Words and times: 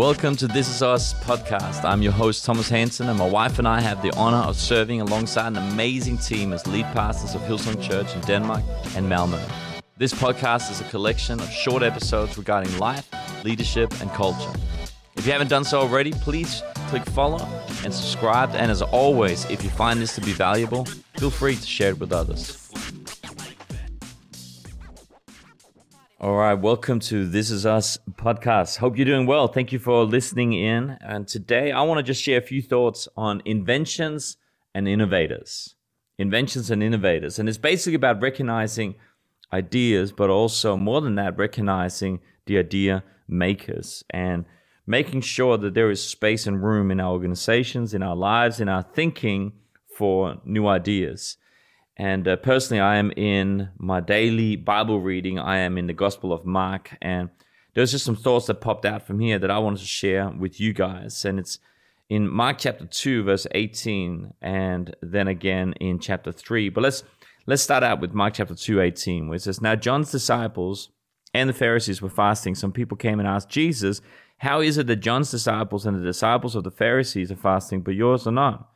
Welcome 0.00 0.34
to 0.36 0.46
This 0.46 0.66
Is 0.70 0.82
Us 0.82 1.12
podcast. 1.12 1.84
I'm 1.84 2.00
your 2.00 2.12
host, 2.12 2.46
Thomas 2.46 2.70
Hansen, 2.70 3.10
and 3.10 3.18
my 3.18 3.28
wife 3.28 3.58
and 3.58 3.68
I 3.68 3.82
have 3.82 4.00
the 4.00 4.10
honor 4.16 4.38
of 4.38 4.56
serving 4.56 5.02
alongside 5.02 5.48
an 5.48 5.58
amazing 5.58 6.16
team 6.16 6.54
as 6.54 6.66
lead 6.66 6.86
pastors 6.94 7.34
of 7.34 7.42
Hillsong 7.42 7.82
Church 7.82 8.14
in 8.14 8.22
Denmark 8.22 8.64
and 8.96 9.06
Malmö. 9.12 9.38
This 9.98 10.14
podcast 10.14 10.70
is 10.70 10.80
a 10.80 10.84
collection 10.84 11.38
of 11.38 11.50
short 11.50 11.82
episodes 11.82 12.38
regarding 12.38 12.78
life, 12.78 13.06
leadership, 13.44 13.92
and 14.00 14.10
culture. 14.12 14.50
If 15.16 15.26
you 15.26 15.32
haven't 15.32 15.48
done 15.48 15.64
so 15.64 15.80
already, 15.80 16.12
please 16.12 16.62
click 16.88 17.04
follow 17.04 17.46
and 17.84 17.92
subscribe. 17.92 18.54
And 18.54 18.70
as 18.70 18.80
always, 18.80 19.44
if 19.50 19.62
you 19.62 19.68
find 19.68 20.00
this 20.00 20.14
to 20.14 20.22
be 20.22 20.32
valuable, 20.32 20.86
feel 21.18 21.30
free 21.30 21.56
to 21.56 21.66
share 21.66 21.90
it 21.90 22.00
with 22.00 22.10
others. 22.10 22.69
All 26.22 26.36
right, 26.36 26.52
welcome 26.52 27.00
to 27.00 27.26
This 27.26 27.50
Is 27.50 27.64
Us 27.64 27.96
podcast. 28.12 28.76
Hope 28.76 28.98
you're 28.98 29.06
doing 29.06 29.24
well. 29.24 29.48
Thank 29.48 29.72
you 29.72 29.78
for 29.78 30.04
listening 30.04 30.52
in. 30.52 30.98
And 31.00 31.26
today 31.26 31.72
I 31.72 31.80
want 31.80 31.96
to 31.96 32.02
just 32.02 32.22
share 32.22 32.36
a 32.36 32.42
few 32.42 32.60
thoughts 32.60 33.08
on 33.16 33.40
inventions 33.46 34.36
and 34.74 34.86
innovators. 34.86 35.76
Inventions 36.18 36.70
and 36.70 36.82
innovators. 36.82 37.38
And 37.38 37.48
it's 37.48 37.56
basically 37.56 37.94
about 37.94 38.20
recognizing 38.20 38.96
ideas, 39.50 40.12
but 40.12 40.28
also 40.28 40.76
more 40.76 41.00
than 41.00 41.14
that, 41.14 41.38
recognizing 41.38 42.20
the 42.44 42.58
idea 42.58 43.02
makers 43.26 44.04
and 44.10 44.44
making 44.86 45.22
sure 45.22 45.56
that 45.56 45.72
there 45.72 45.90
is 45.90 46.04
space 46.04 46.46
and 46.46 46.62
room 46.62 46.90
in 46.90 47.00
our 47.00 47.12
organizations, 47.12 47.94
in 47.94 48.02
our 48.02 48.14
lives, 48.14 48.60
in 48.60 48.68
our 48.68 48.82
thinking 48.82 49.54
for 49.96 50.38
new 50.44 50.66
ideas. 50.66 51.38
And 52.00 52.26
uh, 52.26 52.36
personally, 52.36 52.80
I 52.80 52.96
am 52.96 53.12
in 53.14 53.68
my 53.76 54.00
daily 54.00 54.56
Bible 54.56 55.02
reading. 55.02 55.38
I 55.38 55.58
am 55.58 55.76
in 55.76 55.86
the 55.86 55.92
Gospel 55.92 56.32
of 56.32 56.46
Mark. 56.46 56.96
And 57.02 57.28
there's 57.74 57.90
just 57.90 58.06
some 58.06 58.16
thoughts 58.16 58.46
that 58.46 58.62
popped 58.62 58.86
out 58.86 59.06
from 59.06 59.20
here 59.20 59.38
that 59.38 59.50
I 59.50 59.58
wanted 59.58 59.80
to 59.80 59.86
share 59.86 60.30
with 60.30 60.58
you 60.58 60.72
guys. 60.72 61.26
And 61.26 61.38
it's 61.38 61.58
in 62.08 62.26
Mark 62.26 62.56
chapter 62.56 62.86
2, 62.86 63.24
verse 63.24 63.46
18, 63.50 64.32
and 64.40 64.96
then 65.02 65.28
again 65.28 65.74
in 65.74 65.98
chapter 65.98 66.32
3. 66.32 66.70
But 66.70 66.80
let's 66.80 67.02
let's 67.46 67.60
start 67.62 67.82
out 67.82 68.00
with 68.00 68.14
Mark 68.14 68.32
chapter 68.32 68.54
2, 68.54 68.80
18, 68.80 69.28
where 69.28 69.36
it 69.36 69.42
says, 69.42 69.60
Now 69.60 69.76
John's 69.76 70.10
disciples 70.10 70.88
and 71.34 71.50
the 71.50 71.52
Pharisees 71.52 72.00
were 72.00 72.08
fasting. 72.08 72.54
Some 72.54 72.72
people 72.72 72.96
came 72.96 73.18
and 73.18 73.28
asked 73.28 73.50
Jesus, 73.50 74.00
How 74.38 74.62
is 74.62 74.78
it 74.78 74.86
that 74.86 74.96
John's 74.96 75.30
disciples 75.30 75.84
and 75.84 76.00
the 76.00 76.06
disciples 76.06 76.56
of 76.56 76.64
the 76.64 76.70
Pharisees 76.70 77.30
are 77.30 77.36
fasting, 77.36 77.82
but 77.82 77.94
yours 77.94 78.26
are 78.26 78.32
not? 78.32 78.70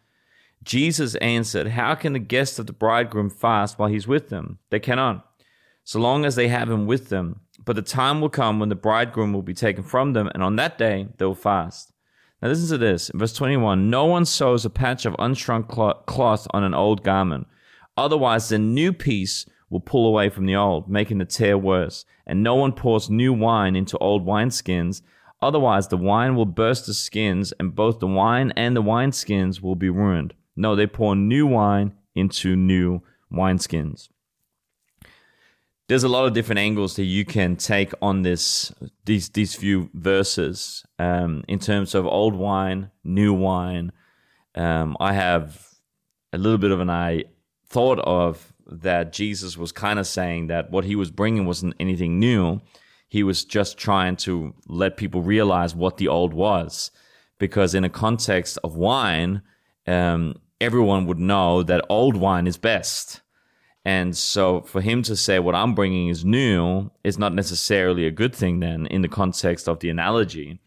Jesus 0.65 1.15
answered, 1.17 1.69
How 1.69 1.95
can 1.95 2.15
the 2.15 2.19
guests 2.19 2.59
of 2.59 2.67
the 2.67 2.73
bridegroom 2.73 3.29
fast 3.29 3.79
while 3.79 3.89
he's 3.89 4.09
with 4.09 4.31
them? 4.31 4.59
They 4.71 4.81
cannot, 4.81 5.27
so 5.85 6.01
long 6.01 6.25
as 6.25 6.37
they 6.37 6.49
have 6.49 6.71
him 6.71 6.87
with 6.87 7.11
them. 7.11 7.41
But 7.65 7.77
the 7.77 7.83
time 7.83 8.21
will 8.21 8.31
come 8.31 8.59
when 8.59 8.71
the 8.71 8.75
bridegroom 8.75 9.33
will 9.33 9.43
be 9.43 9.55
taken 9.55 9.85
from 9.85 10.15
them, 10.15 10.29
and 10.33 10.43
on 10.43 10.57
that 10.57 10.79
day 10.79 11.09
they 11.19 11.25
will 11.25 11.35
fast. 11.35 11.93
Now 12.41 12.49
listen 12.49 12.69
to 12.69 12.79
this. 12.79 13.11
verse 13.15 13.33
21 13.35 13.91
No 13.91 14.07
one 14.07 14.25
sews 14.25 14.65
a 14.65 14.71
patch 14.71 15.05
of 15.05 15.15
unshrunk 15.15 15.69
cloth 16.07 16.47
on 16.51 16.65
an 16.65 16.75
old 16.75 17.05
garment. 17.05 17.47
Otherwise, 17.97 18.49
the 18.49 18.59
new 18.59 18.93
piece 18.93 19.47
will 19.71 19.81
pull 19.81 20.07
away 20.07 20.29
from 20.29 20.47
the 20.47 20.57
old, 20.57 20.89
making 20.89 21.19
the 21.19 21.25
tear 21.25 21.57
worse. 21.59 22.05
And 22.27 22.43
no 22.43 22.55
one 22.55 22.73
pours 22.73 23.11
new 23.11 23.33
wine 23.33 23.77
into 23.77 23.99
old 23.99 24.27
wineskins. 24.27 25.03
Otherwise, 25.43 25.89
the 25.89 25.97
wine 25.97 26.37
will 26.37 26.47
burst 26.47 26.87
the 26.87 26.95
skins, 26.95 27.53
and 27.61 27.75
both 27.75 27.99
the 27.99 28.07
wine 28.07 28.53
and 28.57 28.75
the 28.75 28.83
wineskins 28.83 29.61
will 29.61 29.77
be 29.77 29.91
ruined. 29.91 30.35
No, 30.57 30.77
they 30.77 30.87
pour 30.87 31.17
new 31.17 31.47
wine 31.47 31.95
into 32.15 32.57
new 32.57 33.03
wineskins. 33.33 34.09
There's 35.89 36.05
a 36.05 36.09
lot 36.09 36.25
of 36.25 36.33
different 36.33 36.61
angles 36.61 36.97
that 36.97 37.05
you 37.05 37.27
can 37.27 37.57
take 37.57 37.93
on 38.01 38.23
this 38.23 38.73
these 39.05 39.29
these 39.31 39.55
few 39.55 39.91
verses 39.93 40.85
um, 40.99 41.45
in 41.47 41.59
terms 41.59 41.95
of 41.95 42.07
old 42.07 42.35
wine, 42.35 42.91
new 43.03 43.35
wine. 43.35 43.93
Um, 44.55 44.97
I 44.99 45.13
have 45.13 45.69
a 46.33 46.39
little 46.39 46.59
bit 46.59 46.71
of 46.71 46.81
an 46.81 46.89
I 46.89 47.25
thought 47.69 47.99
of 47.99 48.55
that 48.67 49.13
Jesus 49.13 49.59
was 49.59 49.73
kind 49.73 49.99
of 49.99 50.07
saying 50.07 50.47
that 50.47 50.71
what 50.71 50.85
he 50.85 50.97
was 50.97 51.11
bringing 51.11 51.45
wasn't 51.45 51.75
anything 51.79 52.19
new. 52.19 52.63
He 53.09 53.23
was 53.23 53.45
just 53.45 53.77
trying 53.77 54.17
to 54.17 54.55
let 54.67 54.97
people 54.97 55.23
realize 55.23 55.75
what 55.75 55.99
the 55.99 56.09
old 56.09 56.33
was, 56.33 56.91
because 57.39 57.75
in 57.75 57.85
a 57.85 57.91
context 57.91 58.59
of 58.65 58.75
wine, 58.75 59.43
um, 59.87 60.37
everyone 60.65 61.07
would 61.07 61.19
know 61.19 61.63
that 61.63 61.85
old 61.91 62.17
wine 62.17 62.47
is 62.47 62.57
best. 62.57 63.21
And 63.85 64.17
so 64.17 64.63
for 64.63 64.81
him 64.81 65.03
to 65.03 65.15
say 65.15 65.39
what 65.39 65.55
I'm 65.55 65.75
bringing 65.75 66.09
is 66.09 66.25
new 66.25 66.91
is 67.05 67.19
not 67.19 67.35
necessarily 67.35 68.07
a 68.07 68.11
good 68.11 68.35
thing 68.35 68.61
then 68.61 68.87
in 68.87 69.03
the 69.03 69.09
context 69.09 69.69
of 69.69 69.81
the 69.81 69.91
analogy. 69.91 70.59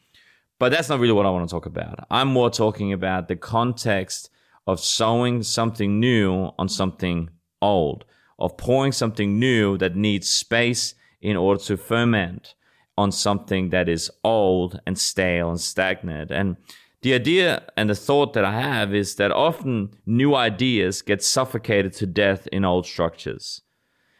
But 0.59 0.71
that's 0.71 0.89
not 0.89 0.99
really 0.99 1.13
what 1.13 1.25
I 1.25 1.31
want 1.31 1.49
to 1.49 1.53
talk 1.53 1.65
about. 1.65 2.05
I'm 2.11 2.27
more 2.27 2.51
talking 2.51 2.93
about 2.93 3.27
the 3.27 3.35
context 3.35 4.29
of 4.67 4.79
sewing 4.79 5.41
something 5.41 5.99
new 5.99 6.51
on 6.59 6.69
something 6.69 7.29
old, 7.61 8.05
of 8.37 8.55
pouring 8.55 8.91
something 8.91 9.39
new 9.39 9.77
that 9.79 9.95
needs 9.95 10.29
space 10.29 10.93
in 11.21 11.35
order 11.35 11.63
to 11.63 11.77
ferment 11.77 12.53
on 12.97 13.11
something 13.11 13.69
that 13.69 13.89
is 13.89 14.11
old 14.23 14.79
and 14.85 14.97
stale 14.97 15.49
and 15.49 15.59
stagnant. 15.59 16.31
And 16.31 16.57
the 17.01 17.13
idea 17.13 17.63
and 17.77 17.89
the 17.89 17.95
thought 17.95 18.33
that 18.33 18.43
I 18.43 18.59
have 18.59 18.93
is 18.93 19.15
that 19.15 19.31
often 19.31 19.91
new 20.05 20.33
ideas 20.35 21.01
get 21.01 21.23
suffocated 21.23 21.93
to 21.93 22.07
death 22.07 22.47
in 22.51 22.65
old 22.65 22.85
structures. 22.85 23.61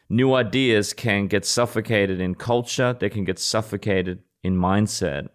New 0.08 0.34
ideas 0.34 0.92
can 0.92 1.26
get 1.26 1.44
suffocated 1.44 2.20
in 2.20 2.34
culture, 2.34 2.96
they 2.98 3.10
can 3.10 3.24
get 3.24 3.38
suffocated 3.38 4.22
in 4.42 4.56
mindset. 4.56 5.28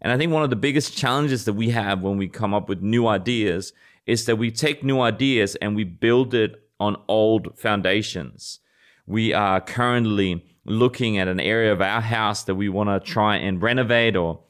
And 0.00 0.12
I 0.12 0.16
think 0.16 0.32
one 0.32 0.42
of 0.42 0.50
the 0.50 0.56
biggest 0.56 0.96
challenges 0.96 1.44
that 1.46 1.54
we 1.54 1.70
have 1.70 2.02
when 2.02 2.16
we 2.16 2.28
come 2.28 2.54
up 2.54 2.68
with 2.68 2.80
new 2.80 3.06
ideas 3.06 3.72
is 4.06 4.26
that 4.26 4.36
we 4.36 4.50
take 4.50 4.84
new 4.84 5.00
ideas 5.00 5.56
and 5.56 5.74
we 5.74 5.84
build 5.84 6.34
it 6.34 6.68
on 6.78 6.96
old 7.08 7.58
foundations. 7.58 8.60
We 9.06 9.32
are 9.32 9.60
currently 9.60 10.44
looking 10.64 11.18
at 11.18 11.28
an 11.28 11.40
area 11.40 11.72
of 11.72 11.80
our 11.80 12.00
house 12.00 12.44
that 12.44 12.54
we 12.54 12.68
want 12.68 12.88
to 12.88 13.12
try 13.12 13.36
and 13.36 13.60
renovate 13.60 14.16
or 14.16 14.40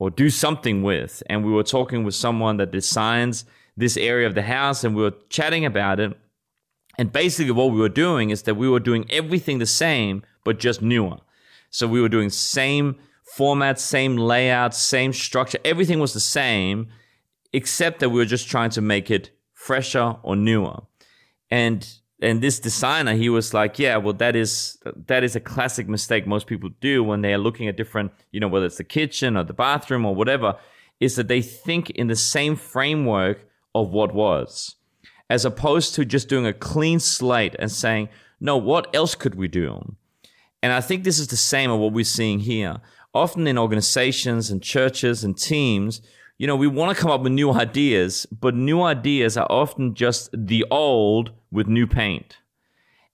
or 0.00 0.10
do 0.10 0.30
something 0.30 0.82
with. 0.82 1.22
And 1.26 1.44
we 1.44 1.52
were 1.52 1.62
talking 1.62 2.02
with 2.02 2.16
someone 2.16 2.56
that 2.56 2.72
designs 2.72 3.44
this 3.76 3.96
area 3.96 4.26
of 4.26 4.34
the 4.34 4.42
house 4.42 4.82
and 4.82 4.96
we 4.96 5.02
were 5.02 5.14
chatting 5.28 5.64
about 5.64 6.00
it. 6.00 6.18
And 6.98 7.12
basically, 7.12 7.52
what 7.52 7.70
we 7.70 7.78
were 7.78 7.88
doing 7.88 8.30
is 8.30 8.42
that 8.42 8.56
we 8.56 8.68
were 8.68 8.80
doing 8.80 9.06
everything 9.10 9.58
the 9.58 9.66
same, 9.66 10.22
but 10.44 10.58
just 10.58 10.82
newer. 10.82 11.18
So 11.70 11.86
we 11.86 12.00
were 12.00 12.08
doing 12.08 12.30
same 12.30 12.96
format, 13.22 13.78
same 13.78 14.16
layout, 14.16 14.74
same 14.74 15.12
structure. 15.12 15.58
Everything 15.64 16.00
was 16.00 16.14
the 16.14 16.20
same, 16.20 16.88
except 17.52 18.00
that 18.00 18.08
we 18.08 18.18
were 18.18 18.24
just 18.24 18.48
trying 18.48 18.70
to 18.70 18.80
make 18.80 19.10
it 19.10 19.30
fresher 19.52 20.16
or 20.22 20.34
newer. 20.34 20.80
And 21.50 21.86
and 22.22 22.42
this 22.42 22.58
designer 22.58 23.14
he 23.14 23.28
was 23.28 23.54
like 23.54 23.78
yeah 23.78 23.96
well 23.96 24.12
that 24.12 24.36
is 24.36 24.78
that 25.06 25.24
is 25.24 25.34
a 25.34 25.40
classic 25.40 25.88
mistake 25.88 26.26
most 26.26 26.46
people 26.46 26.70
do 26.80 27.02
when 27.02 27.22
they 27.22 27.32
are 27.32 27.38
looking 27.38 27.68
at 27.68 27.76
different 27.76 28.12
you 28.30 28.40
know 28.40 28.48
whether 28.48 28.66
it's 28.66 28.76
the 28.76 28.84
kitchen 28.84 29.36
or 29.36 29.44
the 29.44 29.52
bathroom 29.52 30.04
or 30.04 30.14
whatever 30.14 30.56
is 31.00 31.16
that 31.16 31.28
they 31.28 31.40
think 31.40 31.90
in 31.90 32.08
the 32.08 32.16
same 32.16 32.54
framework 32.56 33.46
of 33.74 33.90
what 33.90 34.14
was 34.14 34.76
as 35.30 35.44
opposed 35.44 35.94
to 35.94 36.04
just 36.04 36.28
doing 36.28 36.44
a 36.44 36.52
clean 36.52 36.98
slate 36.98 37.54
and 37.58 37.70
saying 37.70 38.08
no 38.40 38.56
what 38.56 38.94
else 38.94 39.14
could 39.14 39.36
we 39.36 39.48
do? 39.48 39.94
And 40.62 40.72
i 40.72 40.80
think 40.80 41.04
this 41.04 41.18
is 41.18 41.28
the 41.28 41.36
same 41.36 41.70
of 41.70 41.78
what 41.78 41.92
we're 41.92 42.04
seeing 42.04 42.40
here. 42.40 42.80
Often 43.14 43.46
in 43.46 43.58
organizations 43.58 44.50
and 44.50 44.62
churches 44.62 45.24
and 45.24 45.36
teams 45.36 46.00
you 46.40 46.46
know, 46.46 46.56
we 46.56 46.66
want 46.66 46.96
to 46.96 46.98
come 46.98 47.10
up 47.10 47.20
with 47.20 47.32
new 47.32 47.52
ideas, 47.52 48.24
but 48.24 48.54
new 48.54 48.80
ideas 48.80 49.36
are 49.36 49.46
often 49.50 49.92
just 49.92 50.30
the 50.32 50.64
old 50.70 51.32
with 51.50 51.66
new 51.66 51.86
paint. 51.86 52.38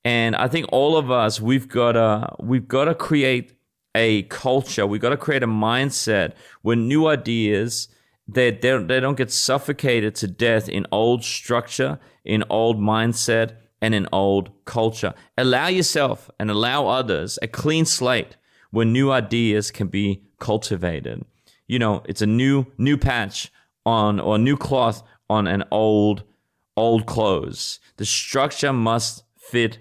And 0.05 0.37
I 0.37 0.47
think 0.47 0.67
all 0.71 0.97
of 0.97 1.11
us, 1.11 1.41
we've 1.41 1.67
got 1.67 1.93
to, 1.93 2.37
we've 2.39 2.69
got 2.69 2.85
to 2.85 2.95
create 2.95 3.59
a 3.97 4.23
culture. 4.23 4.87
We've 4.87 5.01
got 5.01 5.09
to 5.09 5.17
create 5.17 5.43
a 5.43 5.49
mindset 5.49 6.35
where 6.63 6.77
new 6.77 7.09
ideas, 7.09 7.89
they, 8.29 8.53
they, 8.53 8.71
don't, 8.71 8.87
they 8.87 9.01
don't 9.01 9.19
get 9.19 9.33
suffocated 9.33 10.15
to 10.17 10.29
death 10.29 10.69
in 10.69 10.87
old 10.93 11.25
structure, 11.25 11.99
in 12.25 12.45
old 12.49 12.79
mindset, 12.79 13.57
and 13.83 13.93
in 13.93 14.07
old 14.13 14.53
culture. 14.67 15.15
Allow 15.37 15.67
yourself 15.67 16.31
and 16.39 16.49
allow 16.49 16.87
others 16.87 17.41
a 17.43 17.49
clean 17.49 17.87
slate 17.87 18.37
where 18.71 18.87
new 18.87 19.11
ideas 19.11 19.73
can 19.73 19.89
be 19.89 20.23
cultivated 20.39 21.25
you 21.67 21.79
know, 21.79 22.03
it's 22.07 22.23
a 22.23 22.27
new 22.27 22.67
new 22.79 22.97
patch 22.97 23.51
on 23.85 24.21
or 24.21 24.39
new 24.39 24.57
cloth 24.57 25.03
on 25.29 25.47
an 25.47 25.65
old 25.71 26.25
old 26.77 27.07
clothes. 27.07 27.81
The 27.97 28.05
structure 28.05 28.73
must 28.73 29.25
fit 29.37 29.79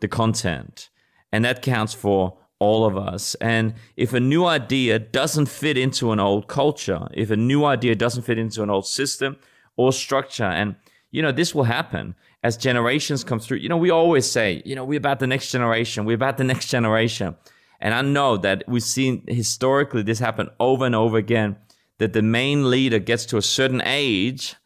the 0.00 0.08
content. 0.08 0.88
And 1.32 1.44
that 1.44 1.62
counts 1.62 1.92
for 1.92 2.38
all 2.58 2.84
of 2.84 2.96
us. 2.96 3.34
And 3.36 3.74
if 3.96 4.12
a 4.12 4.20
new 4.20 4.44
idea 4.44 4.98
doesn't 4.98 5.46
fit 5.46 5.76
into 5.76 6.10
an 6.12 6.20
old 6.20 6.48
culture, 6.48 7.08
if 7.12 7.30
a 7.30 7.36
new 7.36 7.64
idea 7.64 7.94
doesn't 7.94 8.22
fit 8.22 8.38
into 8.38 8.62
an 8.62 8.70
old 8.70 8.86
system 8.86 9.36
or 9.76 9.92
structure, 9.92 10.44
and 10.44 10.76
you 11.10 11.22
know, 11.22 11.32
this 11.32 11.54
will 11.54 11.64
happen 11.64 12.14
as 12.42 12.56
generations 12.56 13.24
come 13.24 13.40
through. 13.40 13.58
You 13.58 13.68
know, 13.68 13.76
we 13.76 13.90
always 13.90 14.30
say, 14.30 14.62
you 14.64 14.74
know, 14.74 14.84
we're 14.84 14.98
about 14.98 15.20
the 15.20 15.26
next 15.26 15.50
generation, 15.50 16.04
we're 16.04 16.14
about 16.14 16.36
the 16.36 16.44
next 16.44 16.68
generation. 16.68 17.36
And 17.80 17.94
I 17.94 18.02
know 18.02 18.36
that 18.38 18.64
we've 18.66 18.82
seen 18.82 19.24
historically 19.28 20.02
this 20.02 20.18
happen 20.18 20.48
over 20.58 20.84
and 20.84 20.94
over 20.94 21.16
again 21.16 21.56
that 21.98 22.12
the 22.12 22.22
main 22.22 22.70
leader 22.70 22.98
gets 22.98 23.26
to 23.26 23.36
a 23.36 23.42
certain 23.42 23.82
age 23.84 24.56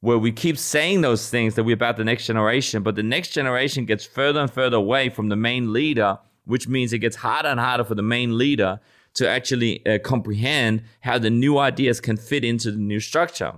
where 0.00 0.18
we 0.18 0.32
keep 0.32 0.56
saying 0.56 1.02
those 1.02 1.28
things 1.28 1.54
that 1.54 1.64
we're 1.64 1.74
about 1.74 1.96
the 1.96 2.04
next 2.04 2.26
generation, 2.26 2.82
but 2.82 2.96
the 2.96 3.02
next 3.02 3.30
generation 3.30 3.84
gets 3.84 4.04
further 4.04 4.40
and 4.40 4.50
further 4.50 4.76
away 4.76 5.10
from 5.10 5.28
the 5.28 5.36
main 5.36 5.72
leader, 5.72 6.18
which 6.44 6.68
means 6.68 6.92
it 6.92 6.98
gets 6.98 7.16
harder 7.16 7.48
and 7.48 7.60
harder 7.60 7.84
for 7.84 7.94
the 7.94 8.02
main 8.02 8.38
leader 8.38 8.80
to 9.14 9.28
actually 9.28 9.84
uh, 9.86 9.98
comprehend 9.98 10.82
how 11.00 11.18
the 11.18 11.30
new 11.30 11.58
ideas 11.58 12.00
can 12.00 12.16
fit 12.16 12.44
into 12.44 12.70
the 12.70 12.78
new 12.78 13.00
structure. 13.00 13.52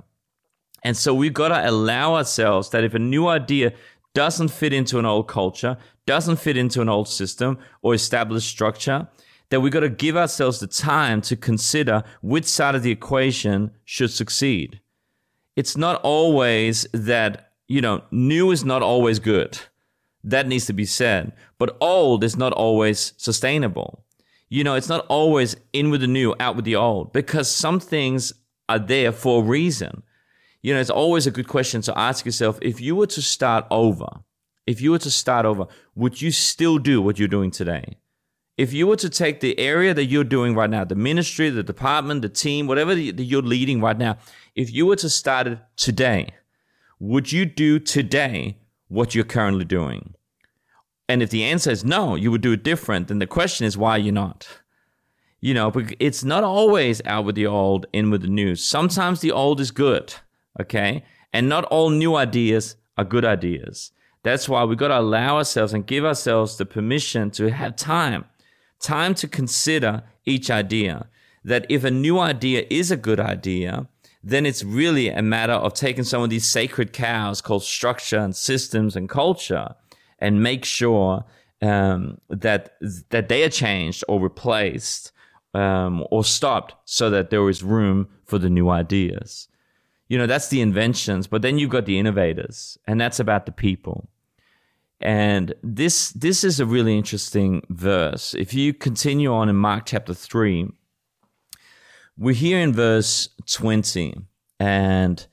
And 0.82 0.96
so 0.96 1.14
we've 1.14 1.32
got 1.32 1.48
to 1.48 1.68
allow 1.68 2.16
ourselves 2.16 2.70
that 2.70 2.82
if 2.82 2.94
a 2.94 2.98
new 2.98 3.28
idea 3.28 3.72
doesn't 4.14 4.48
fit 4.48 4.72
into 4.72 4.98
an 4.98 5.06
old 5.06 5.28
culture, 5.28 5.76
doesn't 6.06 6.36
fit 6.36 6.56
into 6.56 6.80
an 6.80 6.88
old 6.88 7.08
system 7.08 7.58
or 7.82 7.94
established 7.94 8.48
structure, 8.48 9.08
that 9.50 9.60
we've 9.60 9.72
got 9.72 9.80
to 9.80 9.88
give 9.88 10.16
ourselves 10.16 10.60
the 10.60 10.66
time 10.66 11.20
to 11.20 11.36
consider 11.36 12.02
which 12.22 12.46
side 12.46 12.74
of 12.74 12.82
the 12.82 12.90
equation 12.90 13.70
should 13.84 14.10
succeed. 14.10 14.80
It's 15.56 15.76
not 15.76 16.00
always 16.02 16.86
that, 16.92 17.52
you 17.68 17.80
know, 17.80 18.02
new 18.10 18.50
is 18.50 18.64
not 18.64 18.82
always 18.82 19.18
good. 19.18 19.58
That 20.24 20.46
needs 20.46 20.66
to 20.66 20.72
be 20.72 20.86
said. 20.86 21.32
But 21.58 21.76
old 21.80 22.24
is 22.24 22.36
not 22.36 22.52
always 22.52 23.12
sustainable. 23.16 24.04
You 24.48 24.64
know, 24.64 24.74
it's 24.74 24.88
not 24.88 25.06
always 25.08 25.56
in 25.72 25.90
with 25.90 26.00
the 26.00 26.06
new, 26.06 26.34
out 26.40 26.56
with 26.56 26.64
the 26.64 26.76
old, 26.76 27.12
because 27.12 27.50
some 27.50 27.80
things 27.80 28.32
are 28.68 28.78
there 28.78 29.12
for 29.12 29.42
a 29.42 29.44
reason 29.44 30.02
you 30.62 30.72
know, 30.72 30.80
it's 30.80 30.90
always 30.90 31.26
a 31.26 31.32
good 31.32 31.48
question 31.48 31.82
to 31.82 31.98
ask 31.98 32.24
yourself 32.24 32.58
if 32.62 32.80
you 32.80 32.94
were 32.94 33.08
to 33.08 33.20
start 33.20 33.66
over, 33.70 34.06
if 34.66 34.80
you 34.80 34.92
were 34.92 34.98
to 35.00 35.10
start 35.10 35.44
over, 35.44 35.66
would 35.96 36.22
you 36.22 36.30
still 36.30 36.78
do 36.78 37.02
what 37.02 37.18
you're 37.18 37.28
doing 37.28 37.50
today? 37.50 37.96
If 38.56 38.72
you 38.72 38.86
were 38.86 38.96
to 38.96 39.10
take 39.10 39.40
the 39.40 39.58
area 39.58 39.92
that 39.92 40.04
you're 40.04 40.24
doing 40.24 40.54
right 40.54 40.70
now, 40.70 40.84
the 40.84 40.94
ministry, 40.94 41.50
the 41.50 41.64
department, 41.64 42.22
the 42.22 42.28
team, 42.28 42.68
whatever 42.68 42.94
that 42.94 43.24
you're 43.24 43.42
leading 43.42 43.80
right 43.80 43.98
now, 43.98 44.18
if 44.54 44.72
you 44.72 44.86
were 44.86 44.96
to 44.96 45.08
start 45.08 45.48
it 45.48 45.58
today, 45.76 46.28
would 47.00 47.32
you 47.32 47.44
do 47.44 47.80
today 47.80 48.58
what 48.86 49.14
you're 49.14 49.24
currently 49.24 49.64
doing? 49.64 50.14
And 51.08 51.22
if 51.22 51.30
the 51.30 51.42
answer 51.42 51.70
is 51.70 51.84
no, 51.84 52.14
you 52.14 52.30
would 52.30 52.40
do 52.40 52.52
it 52.52 52.62
different, 52.62 53.08
then 53.08 53.18
the 53.18 53.26
question 53.26 53.66
is 53.66 53.76
why 53.76 53.96
you're 53.96 54.12
not. 54.12 54.46
You 55.40 55.54
know, 55.54 55.72
it's 55.98 56.22
not 56.22 56.44
always 56.44 57.02
out 57.04 57.24
with 57.24 57.34
the 57.34 57.46
old, 57.46 57.86
in 57.92 58.10
with 58.10 58.22
the 58.22 58.28
new. 58.28 58.54
Sometimes 58.54 59.20
the 59.20 59.32
old 59.32 59.60
is 59.60 59.72
good 59.72 60.14
okay? 60.60 61.04
And 61.32 61.48
not 61.48 61.64
all 61.64 61.90
new 61.90 62.14
ideas 62.16 62.76
are 62.96 63.04
good 63.04 63.24
ideas. 63.24 63.92
That's 64.22 64.48
why 64.48 64.64
we 64.64 64.76
got 64.76 64.88
to 64.88 65.00
allow 65.00 65.36
ourselves 65.36 65.72
and 65.72 65.86
give 65.86 66.04
ourselves 66.04 66.56
the 66.56 66.66
permission 66.66 67.30
to 67.32 67.50
have 67.50 67.76
time, 67.76 68.24
time 68.80 69.14
to 69.16 69.26
consider 69.26 70.04
each 70.24 70.50
idea. 70.50 71.08
That 71.44 71.66
if 71.68 71.82
a 71.82 71.90
new 71.90 72.20
idea 72.20 72.66
is 72.70 72.92
a 72.92 72.96
good 72.96 73.18
idea, 73.18 73.88
then 74.22 74.46
it's 74.46 74.62
really 74.62 75.08
a 75.08 75.22
matter 75.22 75.54
of 75.54 75.74
taking 75.74 76.04
some 76.04 76.22
of 76.22 76.30
these 76.30 76.48
sacred 76.48 76.92
cows 76.92 77.40
called 77.40 77.64
structure 77.64 78.18
and 78.18 78.36
systems 78.36 78.94
and 78.94 79.08
culture 79.08 79.74
and 80.20 80.42
make 80.42 80.64
sure 80.64 81.24
um, 81.60 82.18
that 82.28 82.76
that 83.10 83.28
they 83.28 83.42
are 83.42 83.48
changed 83.48 84.04
or 84.08 84.20
replaced 84.20 85.10
um, 85.54 86.04
or 86.10 86.22
stopped 86.24 86.74
so 86.84 87.10
that 87.10 87.30
there 87.30 87.48
is 87.48 87.64
room 87.64 88.08
for 88.24 88.38
the 88.38 88.50
new 88.50 88.68
ideas 88.70 89.48
you 90.12 90.18
know 90.18 90.26
that's 90.26 90.48
the 90.48 90.60
inventions 90.60 91.26
but 91.26 91.40
then 91.40 91.56
you've 91.56 91.70
got 91.70 91.86
the 91.86 91.98
innovators 91.98 92.76
and 92.86 93.00
that's 93.00 93.18
about 93.18 93.46
the 93.46 93.52
people. 93.52 94.10
And 95.00 95.54
this 95.62 96.10
this 96.10 96.44
is 96.44 96.60
a 96.60 96.66
really 96.66 96.98
interesting 96.98 97.62
verse. 97.70 98.34
If 98.34 98.52
you 98.52 98.74
continue 98.74 99.32
on 99.32 99.48
in 99.48 99.56
mark 99.56 99.86
chapter 99.86 100.12
3 100.12 100.68
we're 102.18 102.34
here 102.34 102.58
in 102.58 102.74
verse 102.74 103.30
20 103.46 104.14
and 104.60 105.26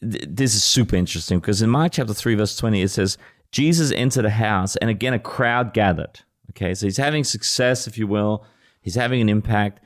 th- 0.00 0.24
this 0.28 0.54
is 0.54 0.62
super 0.62 0.94
interesting 0.94 1.40
because 1.40 1.60
in 1.60 1.68
mark 1.68 1.90
chapter 1.90 2.14
3 2.14 2.36
verse 2.36 2.56
20 2.56 2.82
it 2.82 2.90
says 2.90 3.18
jesus 3.50 3.90
entered 3.90 4.24
a 4.24 4.30
house 4.30 4.76
and 4.76 4.88
again 4.88 5.14
a 5.14 5.18
crowd 5.18 5.74
gathered. 5.74 6.20
Okay 6.50 6.74
so 6.74 6.86
he's 6.86 6.96
having 6.96 7.24
success 7.24 7.88
if 7.88 7.98
you 7.98 8.06
will. 8.06 8.44
He's 8.82 8.94
having 8.94 9.20
an 9.20 9.28
impact 9.28 9.80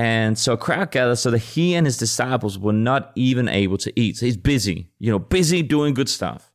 and 0.00 0.38
so 0.38 0.54
a 0.54 0.56
crowd 0.56 0.92
gathered 0.92 1.16
so 1.16 1.30
that 1.30 1.36
he 1.40 1.74
and 1.74 1.86
his 1.86 1.98
disciples 1.98 2.58
were 2.58 2.72
not 2.72 3.12
even 3.16 3.50
able 3.50 3.76
to 3.76 3.92
eat. 4.00 4.16
So 4.16 4.24
he's 4.24 4.38
busy, 4.38 4.90
you 4.98 5.10
know, 5.10 5.18
busy 5.18 5.62
doing 5.62 5.92
good 5.92 6.08
stuff. 6.08 6.50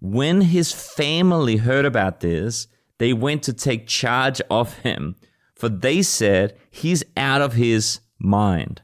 When 0.00 0.40
his 0.40 0.72
family 0.72 1.58
heard 1.58 1.84
about 1.84 2.18
this, 2.18 2.66
they 2.98 3.12
went 3.12 3.44
to 3.44 3.52
take 3.52 3.86
charge 3.86 4.40
of 4.50 4.76
him, 4.78 5.14
for 5.54 5.68
they 5.68 6.02
said 6.02 6.56
he's 6.68 7.04
out 7.16 7.42
of 7.42 7.52
his 7.52 8.00
mind. 8.18 8.82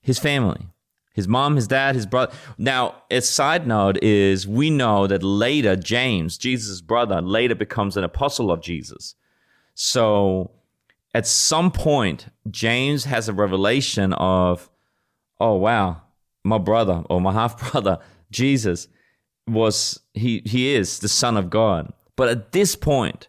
His 0.00 0.18
family, 0.18 0.68
his 1.12 1.28
mom, 1.28 1.54
his 1.54 1.68
dad, 1.68 1.96
his 1.96 2.06
brother. 2.06 2.32
Now, 2.56 3.02
a 3.10 3.20
side 3.20 3.66
note 3.66 4.02
is 4.02 4.48
we 4.48 4.70
know 4.70 5.06
that 5.06 5.22
later 5.22 5.76
James, 5.76 6.38
Jesus' 6.38 6.80
brother, 6.80 7.20
later 7.20 7.54
becomes 7.54 7.98
an 7.98 8.04
apostle 8.04 8.50
of 8.50 8.62
Jesus. 8.62 9.16
So 9.74 10.50
at 11.14 11.26
some 11.26 11.70
point, 11.70 12.26
James 12.50 13.04
has 13.04 13.28
a 13.28 13.32
revelation 13.32 14.12
of, 14.14 14.68
oh, 15.40 15.54
wow, 15.54 16.02
my 16.42 16.58
brother 16.58 17.04
or 17.08 17.20
my 17.20 17.32
half 17.32 17.70
brother, 17.70 17.98
Jesus, 18.30 18.88
was, 19.46 20.00
he, 20.12 20.42
he 20.44 20.74
is 20.74 20.98
the 20.98 21.08
Son 21.08 21.36
of 21.36 21.50
God. 21.50 21.92
But 22.16 22.28
at 22.28 22.52
this 22.52 22.74
point, 22.74 23.28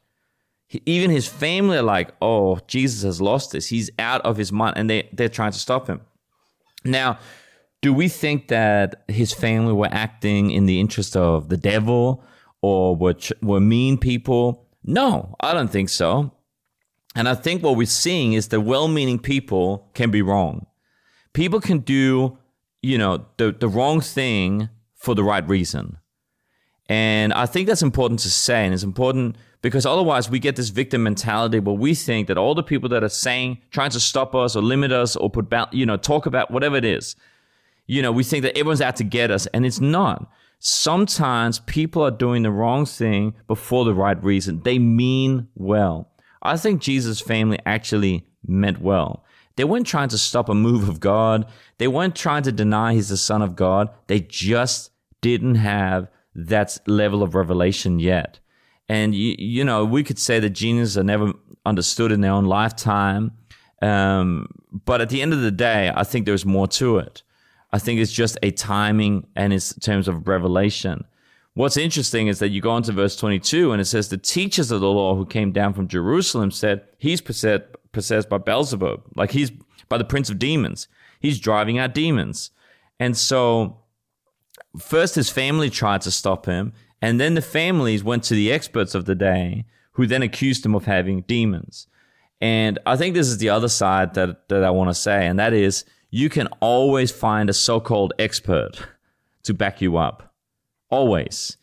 he, 0.67 0.81
even 0.87 1.11
his 1.11 1.27
family 1.27 1.77
are 1.77 1.83
like, 1.83 2.11
oh, 2.21 2.59
Jesus 2.67 3.03
has 3.03 3.21
lost 3.21 3.51
this. 3.51 3.67
He's 3.67 3.91
out 3.99 4.21
of 4.21 4.37
his 4.37 4.51
mind. 4.51 4.77
And 4.77 4.89
they, 4.89 5.07
they're 5.13 5.29
trying 5.29 5.51
to 5.51 5.59
stop 5.59 5.87
him. 5.87 6.01
Now, 6.83 7.19
do 7.81 7.93
we 7.93 8.07
think 8.07 8.47
that 8.47 9.03
his 9.07 9.31
family 9.31 9.73
were 9.73 9.89
acting 9.91 10.49
in 10.49 10.65
the 10.65 10.79
interest 10.79 11.15
of 11.15 11.49
the 11.49 11.57
devil 11.57 12.23
or 12.61 12.95
were, 12.95 13.15
were 13.43 13.59
mean 13.59 13.99
people? 13.99 14.67
No, 14.83 15.35
I 15.39 15.53
don't 15.53 15.71
think 15.71 15.89
so. 15.89 16.31
And 17.15 17.29
I 17.29 17.35
think 17.35 17.63
what 17.63 17.77
we're 17.77 17.87
seeing 17.87 18.33
is 18.33 18.49
that 18.49 18.61
well 18.61 18.87
meaning 18.87 19.19
people 19.19 19.89
can 19.93 20.11
be 20.11 20.21
wrong. 20.21 20.67
People 21.33 21.61
can 21.61 21.79
do, 21.79 22.37
you 22.81 22.97
know, 22.97 23.25
the, 23.37 23.51
the 23.51 23.69
wrong 23.69 24.01
thing 24.01 24.69
for 24.95 25.15
the 25.15 25.23
right 25.23 25.47
reason. 25.47 25.97
And 26.87 27.33
I 27.33 27.45
think 27.45 27.67
that's 27.67 27.81
important 27.81 28.19
to 28.21 28.29
say. 28.29 28.65
And 28.65 28.73
it's 28.73 28.83
important 28.83 29.37
because 29.61 29.85
otherwise 29.85 30.29
we 30.29 30.39
get 30.39 30.55
this 30.55 30.69
victim 30.69 31.03
mentality 31.03 31.59
where 31.59 31.75
we 31.75 31.95
think 31.95 32.27
that 32.27 32.37
all 32.37 32.53
the 32.53 32.63
people 32.63 32.89
that 32.89 33.03
are 33.03 33.09
saying, 33.09 33.59
trying 33.71 33.89
to 33.91 33.99
stop 33.99 34.35
us 34.35 34.55
or 34.55 34.61
limit 34.61 34.91
us 34.91 35.15
or 35.15 35.29
put, 35.29 35.51
you 35.71 35.85
know, 35.85 35.97
talk 35.97 36.25
about 36.25 36.51
whatever 36.51 36.75
it 36.75 36.85
is, 36.85 37.15
you 37.87 38.01
know, 38.01 38.11
we 38.11 38.23
think 38.23 38.43
that 38.43 38.57
everyone's 38.57 38.81
out 38.81 38.95
to 38.97 39.03
get 39.03 39.31
us. 39.31 39.47
And 39.47 39.65
it's 39.65 39.79
not. 39.79 40.29
Sometimes 40.59 41.59
people 41.59 42.03
are 42.03 42.11
doing 42.11 42.43
the 42.43 42.51
wrong 42.51 42.85
thing 42.85 43.35
but 43.47 43.57
for 43.57 43.85
the 43.85 43.93
right 43.93 44.21
reason. 44.23 44.61
They 44.63 44.79
mean 44.79 45.47
well. 45.55 46.11
I 46.45 46.57
think 46.57 46.81
Jesus' 46.81 47.21
family 47.21 47.59
actually 47.65 48.25
meant 48.45 48.81
well. 48.81 49.25
They 49.55 49.63
weren't 49.63 49.87
trying 49.87 50.09
to 50.09 50.17
stop 50.17 50.49
a 50.49 50.55
move 50.55 50.89
of 50.89 50.99
God. 50.99 51.47
They 51.77 51.87
weren't 51.87 52.15
trying 52.15 52.43
to 52.43 52.51
deny 52.51 52.93
he's 52.93 53.09
the 53.09 53.17
son 53.17 53.41
of 53.41 53.55
God. 53.55 53.89
They 54.07 54.19
just 54.19 54.91
didn't 55.21 55.55
have 55.55 56.09
that 56.35 56.77
level 56.87 57.23
of 57.23 57.35
revelation 57.35 57.99
yet. 57.99 58.39
And, 58.89 59.15
you, 59.15 59.35
you 59.39 59.63
know, 59.63 59.85
we 59.85 60.03
could 60.03 60.19
say 60.19 60.39
that 60.39 60.51
geniuses 60.51 60.97
are 60.97 61.03
never 61.03 61.33
understood 61.65 62.11
in 62.11 62.21
their 62.21 62.31
own 62.31 62.45
lifetime. 62.45 63.31
Um, 63.81 64.47
but 64.71 65.01
at 65.01 65.09
the 65.09 65.21
end 65.21 65.33
of 65.33 65.41
the 65.41 65.51
day, 65.51 65.91
I 65.95 66.03
think 66.03 66.25
there's 66.25 66.45
more 66.45 66.67
to 66.69 66.97
it. 66.97 67.23
I 67.71 67.79
think 67.79 67.99
it's 67.99 68.11
just 68.11 68.37
a 68.43 68.51
timing 68.51 69.27
and 69.35 69.51
in 69.51 69.59
terms 69.81 70.07
of 70.07 70.27
revelation. 70.27 71.05
What's 71.55 71.77
interesting 71.77 72.27
is 72.27 72.39
that 72.39 72.49
you 72.49 72.59
go 72.59 72.71
on 72.71 72.83
to 72.83 72.91
verse 72.91 73.15
22 73.15 73.71
and 73.71 73.81
it 73.81 73.85
says, 73.85 74.09
The 74.09 74.17
teachers 74.17 74.71
of 74.71 74.81
the 74.81 74.89
law 74.89 75.15
who 75.15 75.25
came 75.25 75.53
down 75.53 75.73
from 75.73 75.87
Jerusalem 75.87 76.51
said, 76.51 76.83
He's 76.97 77.21
possessed, 77.21 77.63
possessed 77.93 78.27
by 78.27 78.39
Beelzebub, 78.39 79.03
like 79.15 79.31
he's 79.31 79.51
by 79.87 79.97
the 79.97 80.03
prince 80.03 80.29
of 80.29 80.37
demons. 80.37 80.89
He's 81.21 81.39
driving 81.39 81.79
out 81.79 81.93
demons. 81.93 82.51
And 82.99 83.15
so, 83.15 83.79
first 84.77 85.15
his 85.15 85.29
family 85.29 85.69
tried 85.69 86.01
to 86.01 86.11
stop 86.11 86.45
him, 86.45 86.73
and 87.01 87.21
then 87.21 87.35
the 87.35 87.41
families 87.41 88.03
went 88.03 88.23
to 88.23 88.33
the 88.33 88.51
experts 88.51 88.93
of 88.93 89.05
the 89.05 89.15
day 89.15 89.63
who 89.93 90.05
then 90.05 90.23
accused 90.23 90.65
him 90.65 90.75
of 90.75 90.85
having 90.85 91.21
demons. 91.21 91.87
And 92.41 92.79
I 92.85 92.97
think 92.97 93.15
this 93.15 93.27
is 93.27 93.37
the 93.37 93.49
other 93.49 93.69
side 93.69 94.13
that, 94.15 94.49
that 94.49 94.65
I 94.65 94.71
want 94.71 94.89
to 94.89 94.93
say, 94.93 95.25
and 95.25 95.39
that 95.39 95.53
is 95.53 95.85
you 96.09 96.29
can 96.29 96.47
always 96.59 97.11
find 97.11 97.49
a 97.49 97.53
so 97.53 97.79
called 97.79 98.11
expert 98.19 98.73
to 99.43 99.53
back 99.53 99.79
you 99.79 99.95
up 99.95 100.34
always. 100.89 101.57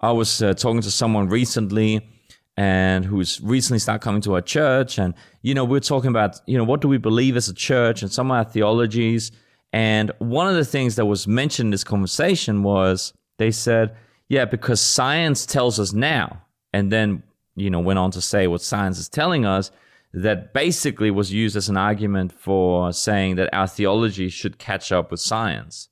I 0.00 0.12
was 0.12 0.42
uh, 0.42 0.54
talking 0.54 0.82
to 0.82 0.90
someone 0.90 1.28
recently 1.28 2.08
and 2.56 3.04
who's 3.04 3.40
recently 3.40 3.78
started 3.78 4.02
coming 4.02 4.20
to 4.22 4.34
our 4.34 4.40
church 4.40 4.98
and 4.98 5.14
you 5.42 5.54
know 5.54 5.64
we're 5.64 5.78
talking 5.78 6.10
about 6.10 6.40
you 6.46 6.58
know 6.58 6.64
what 6.64 6.80
do 6.80 6.88
we 6.88 6.98
believe 6.98 7.36
as 7.36 7.48
a 7.48 7.54
church 7.54 8.02
and 8.02 8.10
some 8.10 8.32
of 8.32 8.36
our 8.36 8.44
theologies 8.44 9.30
and 9.72 10.10
one 10.18 10.48
of 10.48 10.56
the 10.56 10.64
things 10.64 10.96
that 10.96 11.06
was 11.06 11.28
mentioned 11.28 11.68
in 11.68 11.70
this 11.70 11.84
conversation 11.84 12.64
was 12.64 13.12
they 13.38 13.52
said 13.52 13.94
yeah 14.28 14.44
because 14.44 14.80
science 14.80 15.46
tells 15.46 15.78
us 15.78 15.92
now 15.92 16.42
and 16.72 16.90
then 16.90 17.22
you 17.54 17.70
know 17.70 17.78
went 17.78 17.98
on 17.98 18.10
to 18.10 18.20
say 18.20 18.48
what 18.48 18.60
science 18.60 18.98
is 18.98 19.08
telling 19.08 19.46
us 19.46 19.70
that 20.14 20.52
basically 20.54 21.10
was 21.10 21.32
used 21.32 21.56
as 21.56 21.68
an 21.68 21.76
argument 21.76 22.32
for 22.32 22.92
saying 22.92 23.36
that 23.36 23.52
our 23.52 23.66
theology 23.66 24.28
should 24.28 24.58
catch 24.58 24.90
up 24.90 25.10
with 25.10 25.20
science. 25.20 25.88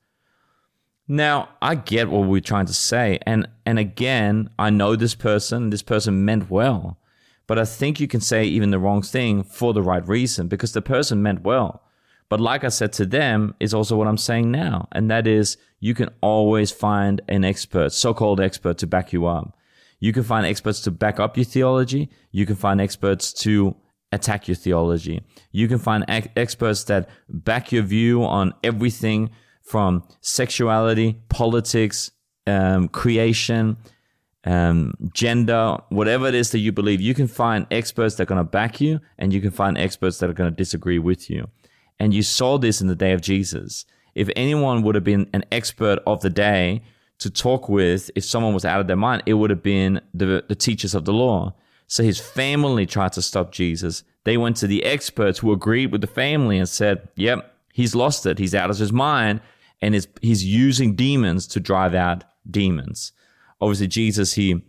Now, 1.08 1.50
I 1.62 1.76
get 1.76 2.10
what 2.10 2.26
we're 2.26 2.40
trying 2.40 2.66
to 2.66 2.74
say. 2.74 3.18
And, 3.26 3.48
and 3.64 3.78
again, 3.78 4.50
I 4.58 4.70
know 4.70 4.96
this 4.96 5.14
person, 5.14 5.70
this 5.70 5.82
person 5.82 6.24
meant 6.24 6.50
well. 6.50 6.98
But 7.46 7.58
I 7.58 7.64
think 7.64 8.00
you 8.00 8.08
can 8.08 8.20
say 8.20 8.44
even 8.44 8.70
the 8.70 8.78
wrong 8.78 9.02
thing 9.02 9.44
for 9.44 9.72
the 9.72 9.82
right 9.82 10.06
reason 10.06 10.48
because 10.48 10.72
the 10.72 10.82
person 10.82 11.22
meant 11.22 11.42
well. 11.42 11.82
But 12.28 12.40
like 12.40 12.64
I 12.64 12.68
said 12.68 12.92
to 12.94 13.06
them, 13.06 13.54
is 13.60 13.72
also 13.72 13.96
what 13.96 14.08
I'm 14.08 14.18
saying 14.18 14.50
now. 14.50 14.88
And 14.90 15.08
that 15.10 15.28
is 15.28 15.56
you 15.78 15.94
can 15.94 16.08
always 16.20 16.72
find 16.72 17.20
an 17.28 17.44
expert, 17.44 17.92
so 17.92 18.12
called 18.12 18.40
expert, 18.40 18.78
to 18.78 18.86
back 18.86 19.12
you 19.12 19.26
up. 19.26 19.56
You 20.00 20.12
can 20.12 20.24
find 20.24 20.44
experts 20.44 20.80
to 20.82 20.90
back 20.90 21.20
up 21.20 21.36
your 21.36 21.44
theology. 21.44 22.10
You 22.32 22.46
can 22.46 22.56
find 22.56 22.80
experts 22.80 23.32
to 23.44 23.76
attack 24.10 24.48
your 24.48 24.56
theology. 24.56 25.22
You 25.52 25.68
can 25.68 25.78
find 25.78 26.04
ex- 26.08 26.28
experts 26.36 26.84
that 26.84 27.08
back 27.28 27.70
your 27.70 27.82
view 27.82 28.24
on 28.24 28.54
everything 28.64 29.30
from 29.66 30.04
sexuality, 30.20 31.20
politics, 31.28 32.10
um, 32.46 32.88
creation, 32.88 33.76
um, 34.44 34.94
gender, 35.12 35.76
whatever 35.88 36.28
it 36.28 36.34
is 36.34 36.50
that 36.52 36.60
you 36.60 36.72
believe. 36.72 37.00
You 37.00 37.14
can 37.14 37.26
find 37.26 37.66
experts 37.70 38.14
that 38.14 38.22
are 38.22 38.26
going 38.26 38.38
to 38.38 38.44
back 38.44 38.80
you, 38.80 39.00
and 39.18 39.32
you 39.32 39.40
can 39.40 39.50
find 39.50 39.76
experts 39.76 40.18
that 40.18 40.30
are 40.30 40.34
going 40.34 40.50
to 40.50 40.56
disagree 40.56 41.00
with 41.00 41.28
you. 41.28 41.48
And 41.98 42.14
you 42.14 42.22
saw 42.22 42.58
this 42.58 42.80
in 42.80 42.86
the 42.86 42.94
day 42.94 43.12
of 43.12 43.20
Jesus. 43.20 43.84
If 44.14 44.30
anyone 44.36 44.82
would 44.82 44.94
have 44.94 45.04
been 45.04 45.28
an 45.32 45.44
expert 45.50 45.98
of 46.06 46.20
the 46.20 46.30
day 46.30 46.82
to 47.18 47.28
talk 47.28 47.68
with, 47.68 48.10
if 48.14 48.24
someone 48.24 48.54
was 48.54 48.64
out 48.64 48.80
of 48.80 48.86
their 48.86 48.96
mind, 48.96 49.24
it 49.26 49.34
would 49.34 49.50
have 49.50 49.62
been 49.62 50.00
the, 50.14 50.44
the 50.46 50.54
teachers 50.54 50.94
of 50.94 51.06
the 51.06 51.12
law. 51.12 51.54
So 51.88 52.02
his 52.02 52.20
family 52.20 52.86
tried 52.86 53.12
to 53.14 53.22
stop 53.22 53.52
Jesus. 53.52 54.04
They 54.24 54.36
went 54.36 54.56
to 54.58 54.66
the 54.66 54.84
experts 54.84 55.38
who 55.38 55.52
agreed 55.52 55.92
with 55.92 56.00
the 56.00 56.06
family 56.06 56.58
and 56.58 56.68
said, 56.68 57.08
Yep, 57.16 57.52
he's 57.72 57.94
lost 57.94 58.26
it. 58.26 58.38
He's 58.38 58.54
out 58.54 58.70
of 58.70 58.78
his 58.78 58.92
mind 58.92 59.40
and 59.80 59.94
is, 59.94 60.08
he's 60.22 60.44
using 60.44 60.94
demons 60.94 61.46
to 61.48 61.60
drive 61.60 61.94
out 61.94 62.24
demons. 62.50 63.12
Obviously, 63.60 63.88
Jesus, 63.88 64.32
he, 64.32 64.62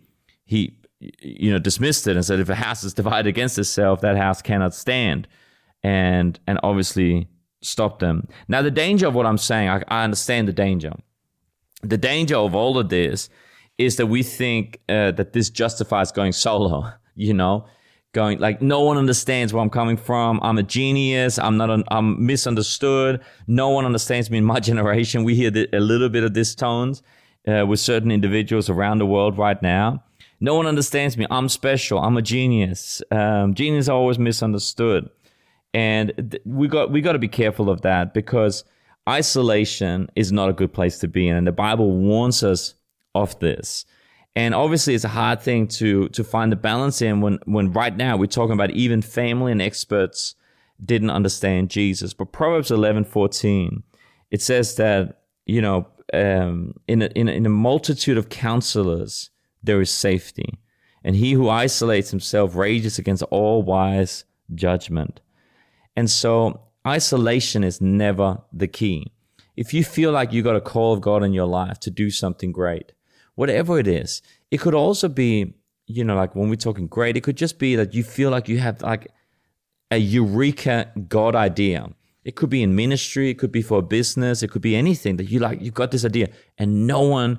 he, 0.44 0.78
you 1.00 1.50
know, 1.50 1.58
dismissed 1.58 2.06
it 2.06 2.16
and 2.16 2.24
said, 2.24 2.40
if 2.40 2.48
a 2.48 2.54
house 2.54 2.84
is 2.84 2.94
divided 2.94 3.28
against 3.28 3.58
itself, 3.58 4.00
that 4.00 4.16
house 4.16 4.42
cannot 4.42 4.74
stand. 4.74 5.28
And, 5.84 6.38
and 6.46 6.58
obviously 6.64 7.28
stopped 7.62 8.00
them. 8.00 8.28
Now, 8.48 8.62
the 8.62 8.70
danger 8.70 9.06
of 9.06 9.14
what 9.14 9.26
I'm 9.26 9.38
saying, 9.38 9.68
I, 9.68 9.82
I 9.88 10.04
understand 10.04 10.48
the 10.48 10.52
danger. 10.52 10.92
The 11.82 11.98
danger 11.98 12.36
of 12.36 12.54
all 12.54 12.78
of 12.78 12.88
this 12.88 13.28
is 13.78 13.96
that 13.96 14.06
we 14.06 14.22
think 14.22 14.80
uh, 14.88 15.12
that 15.12 15.32
this 15.32 15.50
justifies 15.50 16.10
going 16.10 16.32
solo, 16.32 16.90
you 17.14 17.34
know, 17.34 17.66
going 18.18 18.38
like 18.40 18.60
no 18.60 18.80
one 18.80 18.96
understands 18.98 19.52
where 19.52 19.62
I'm 19.62 19.70
coming 19.70 19.96
from. 19.96 20.40
I'm 20.42 20.58
a 20.58 20.64
genius. 20.64 21.38
I'm 21.38 21.56
not. 21.56 21.70
I'm 21.88 22.26
misunderstood. 22.26 23.20
No 23.46 23.68
one 23.70 23.84
understands 23.84 24.28
me 24.28 24.38
in 24.38 24.44
my 24.44 24.60
generation. 24.70 25.22
We 25.22 25.36
hear 25.36 25.52
a 25.72 25.80
little 25.80 26.08
bit 26.08 26.24
of 26.24 26.34
this 26.34 26.54
tones 26.54 27.02
uh, 27.46 27.64
with 27.68 27.78
certain 27.78 28.10
individuals 28.10 28.68
around 28.68 28.98
the 28.98 29.06
world 29.06 29.38
right 29.38 29.60
now. 29.62 30.02
No 30.40 30.56
one 30.56 30.66
understands 30.66 31.16
me. 31.16 31.26
I'm 31.30 31.48
special. 31.48 32.00
I'm 32.00 32.16
a 32.16 32.22
genius. 32.22 33.02
Um, 33.12 33.54
genius 33.54 33.88
are 33.88 33.96
always 33.96 34.18
misunderstood, 34.18 35.08
and 35.72 36.12
th- 36.30 36.42
we 36.44 36.66
got 36.66 36.90
we 36.90 37.00
got 37.00 37.12
to 37.12 37.20
be 37.20 37.28
careful 37.28 37.70
of 37.70 37.82
that 37.82 38.14
because 38.14 38.64
isolation 39.08 40.08
is 40.16 40.32
not 40.32 40.50
a 40.50 40.52
good 40.52 40.72
place 40.72 40.98
to 40.98 41.08
be 41.08 41.28
in, 41.28 41.36
and 41.36 41.46
the 41.46 41.52
Bible 41.52 41.92
warns 41.92 42.42
us 42.42 42.74
of 43.14 43.38
this. 43.38 43.84
And 44.38 44.54
obviously, 44.54 44.94
it's 44.94 45.02
a 45.02 45.08
hard 45.08 45.42
thing 45.42 45.66
to 45.78 46.08
to 46.10 46.22
find 46.22 46.52
the 46.52 46.56
balance 46.70 47.02
in 47.02 47.20
when 47.20 47.40
when 47.46 47.72
right 47.72 47.96
now 47.96 48.16
we're 48.16 48.26
talking 48.26 48.52
about 48.52 48.70
even 48.70 49.02
family 49.02 49.50
and 49.50 49.60
experts 49.60 50.36
didn't 50.80 51.10
understand 51.10 51.70
Jesus. 51.70 52.14
But 52.14 52.30
Proverbs 52.30 52.70
eleven 52.70 53.02
fourteen, 53.02 53.82
it 54.30 54.40
says 54.40 54.76
that 54.76 55.22
you 55.44 55.60
know 55.60 55.88
um, 56.12 56.74
in, 56.86 57.02
a, 57.02 57.06
in 57.16 57.28
a, 57.28 57.32
in 57.32 57.46
a 57.46 57.48
multitude 57.48 58.16
of 58.16 58.28
counselors 58.28 59.30
there 59.64 59.80
is 59.80 59.90
safety, 59.90 60.60
and 61.02 61.16
he 61.16 61.32
who 61.32 61.48
isolates 61.48 62.12
himself 62.12 62.54
rages 62.54 62.96
against 62.96 63.24
all 63.24 63.64
wise 63.64 64.22
judgment. 64.54 65.20
And 65.96 66.08
so, 66.08 66.60
isolation 66.86 67.64
is 67.64 67.80
never 67.80 68.38
the 68.52 68.68
key. 68.68 69.10
If 69.56 69.74
you 69.74 69.82
feel 69.82 70.12
like 70.12 70.32
you 70.32 70.44
got 70.44 70.54
a 70.54 70.60
call 70.60 70.92
of 70.92 71.00
God 71.00 71.24
in 71.24 71.32
your 71.32 71.48
life 71.48 71.80
to 71.80 71.90
do 71.90 72.08
something 72.08 72.52
great, 72.52 72.92
whatever 73.38 73.78
it 73.78 73.86
is. 73.86 74.20
It 74.50 74.58
could 74.58 74.74
also 74.74 75.08
be, 75.08 75.54
you 75.86 76.02
know, 76.02 76.16
like 76.16 76.34
when 76.34 76.48
we're 76.50 76.56
talking 76.56 76.88
great, 76.88 77.16
it 77.16 77.22
could 77.22 77.36
just 77.36 77.60
be 77.60 77.76
that 77.76 77.94
you 77.94 78.02
feel 78.02 78.30
like 78.30 78.48
you 78.48 78.58
have 78.58 78.82
like 78.82 79.06
a 79.92 79.96
eureka 79.96 80.90
God 81.08 81.36
idea. 81.36 81.88
It 82.24 82.34
could 82.34 82.50
be 82.50 82.64
in 82.64 82.74
ministry, 82.74 83.30
it 83.30 83.38
could 83.38 83.52
be 83.52 83.62
for 83.62 83.78
a 83.78 83.82
business, 83.82 84.42
it 84.42 84.48
could 84.50 84.60
be 84.60 84.74
anything 84.74 85.18
that 85.18 85.30
you 85.30 85.38
like, 85.38 85.62
you 85.62 85.70
got 85.70 85.92
this 85.92 86.04
idea 86.04 86.30
and 86.58 86.88
no 86.88 87.02
one 87.02 87.38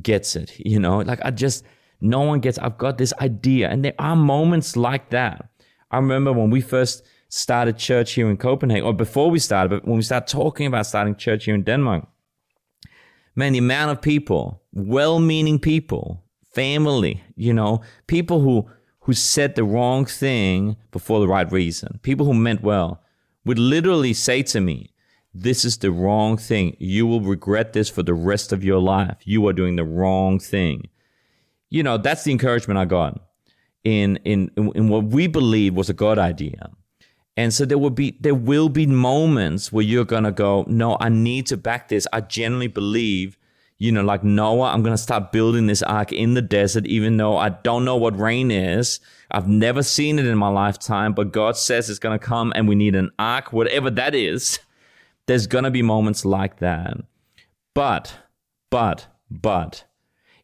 gets 0.00 0.36
it, 0.36 0.56
you 0.60 0.78
know? 0.78 0.98
Like 0.98 1.18
I 1.24 1.32
just, 1.32 1.64
no 2.00 2.20
one 2.20 2.38
gets, 2.38 2.56
I've 2.58 2.78
got 2.78 2.98
this 2.98 3.12
idea. 3.20 3.70
And 3.70 3.84
there 3.84 3.96
are 3.98 4.14
moments 4.14 4.76
like 4.76 5.10
that. 5.10 5.48
I 5.90 5.96
remember 5.96 6.32
when 6.32 6.50
we 6.50 6.60
first 6.60 7.04
started 7.28 7.76
church 7.76 8.12
here 8.12 8.30
in 8.30 8.36
Copenhagen, 8.36 8.86
or 8.86 8.94
before 8.94 9.32
we 9.32 9.40
started, 9.40 9.70
but 9.70 9.84
when 9.84 9.96
we 9.96 10.02
started 10.02 10.28
talking 10.28 10.68
about 10.68 10.86
starting 10.86 11.16
church 11.16 11.46
here 11.46 11.56
in 11.56 11.64
Denmark, 11.64 12.06
man, 13.34 13.52
the 13.52 13.58
amount 13.58 13.90
of 13.90 14.00
people, 14.00 14.59
well-meaning 14.72 15.58
people, 15.58 16.22
family, 16.54 17.22
you 17.36 17.52
know, 17.52 17.80
people 18.06 18.40
who 18.40 18.68
who 19.04 19.14
said 19.14 19.54
the 19.54 19.64
wrong 19.64 20.04
thing 20.04 20.76
before 20.90 21.20
the 21.20 21.26
right 21.28 21.50
reason, 21.50 21.98
people 22.02 22.26
who 22.26 22.34
meant 22.34 22.62
well, 22.62 23.00
would 23.46 23.58
literally 23.58 24.12
say 24.12 24.42
to 24.42 24.60
me, 24.60 24.92
"This 25.32 25.64
is 25.64 25.78
the 25.78 25.90
wrong 25.90 26.36
thing. 26.36 26.76
You 26.78 27.06
will 27.06 27.22
regret 27.22 27.72
this 27.72 27.88
for 27.88 28.02
the 28.02 28.14
rest 28.14 28.52
of 28.52 28.62
your 28.62 28.78
life. 28.78 29.16
You 29.24 29.46
are 29.48 29.54
doing 29.54 29.76
the 29.76 29.84
wrong 29.84 30.38
thing." 30.38 30.88
You 31.70 31.82
know, 31.82 31.96
that's 31.96 32.24
the 32.24 32.32
encouragement 32.32 32.78
I 32.78 32.84
got 32.84 33.20
in 33.84 34.16
in 34.24 34.50
in 34.74 34.88
what 34.88 35.04
we 35.04 35.26
believe 35.26 35.74
was 35.74 35.88
a 35.88 35.94
God 35.94 36.18
idea. 36.18 36.70
And 37.36 37.54
so 37.54 37.64
there 37.64 37.78
will 37.78 37.90
be 37.90 38.18
there 38.20 38.34
will 38.34 38.68
be 38.68 38.86
moments 38.86 39.72
where 39.72 39.84
you're 39.84 40.04
gonna 40.04 40.32
go, 40.32 40.64
no, 40.68 40.96
I 41.00 41.08
need 41.08 41.46
to 41.46 41.56
back 41.56 41.88
this. 41.88 42.06
I 42.12 42.20
genuinely 42.20 42.66
believe, 42.66 43.38
you 43.80 43.90
know, 43.90 44.02
like 44.02 44.22
Noah, 44.22 44.70
I'm 44.70 44.84
gonna 44.84 44.96
start 44.96 45.32
building 45.32 45.66
this 45.66 45.82
ark 45.82 46.12
in 46.12 46.34
the 46.34 46.42
desert, 46.42 46.86
even 46.86 47.16
though 47.16 47.36
I 47.36 47.48
don't 47.48 47.84
know 47.84 47.96
what 47.96 48.16
rain 48.16 48.52
is. 48.52 49.00
I've 49.32 49.48
never 49.48 49.82
seen 49.82 50.20
it 50.20 50.26
in 50.26 50.38
my 50.38 50.48
lifetime, 50.48 51.14
but 51.14 51.32
God 51.32 51.56
says 51.56 51.90
it's 51.90 51.98
gonna 51.98 52.18
come 52.18 52.52
and 52.54 52.68
we 52.68 52.76
need 52.76 52.94
an 52.94 53.10
ark, 53.18 53.52
whatever 53.52 53.90
that 53.90 54.14
is. 54.14 54.60
There's 55.26 55.48
gonna 55.48 55.72
be 55.72 55.82
moments 55.82 56.24
like 56.24 56.60
that. 56.60 56.96
But, 57.74 58.14
but, 58.70 59.08
but, 59.28 59.84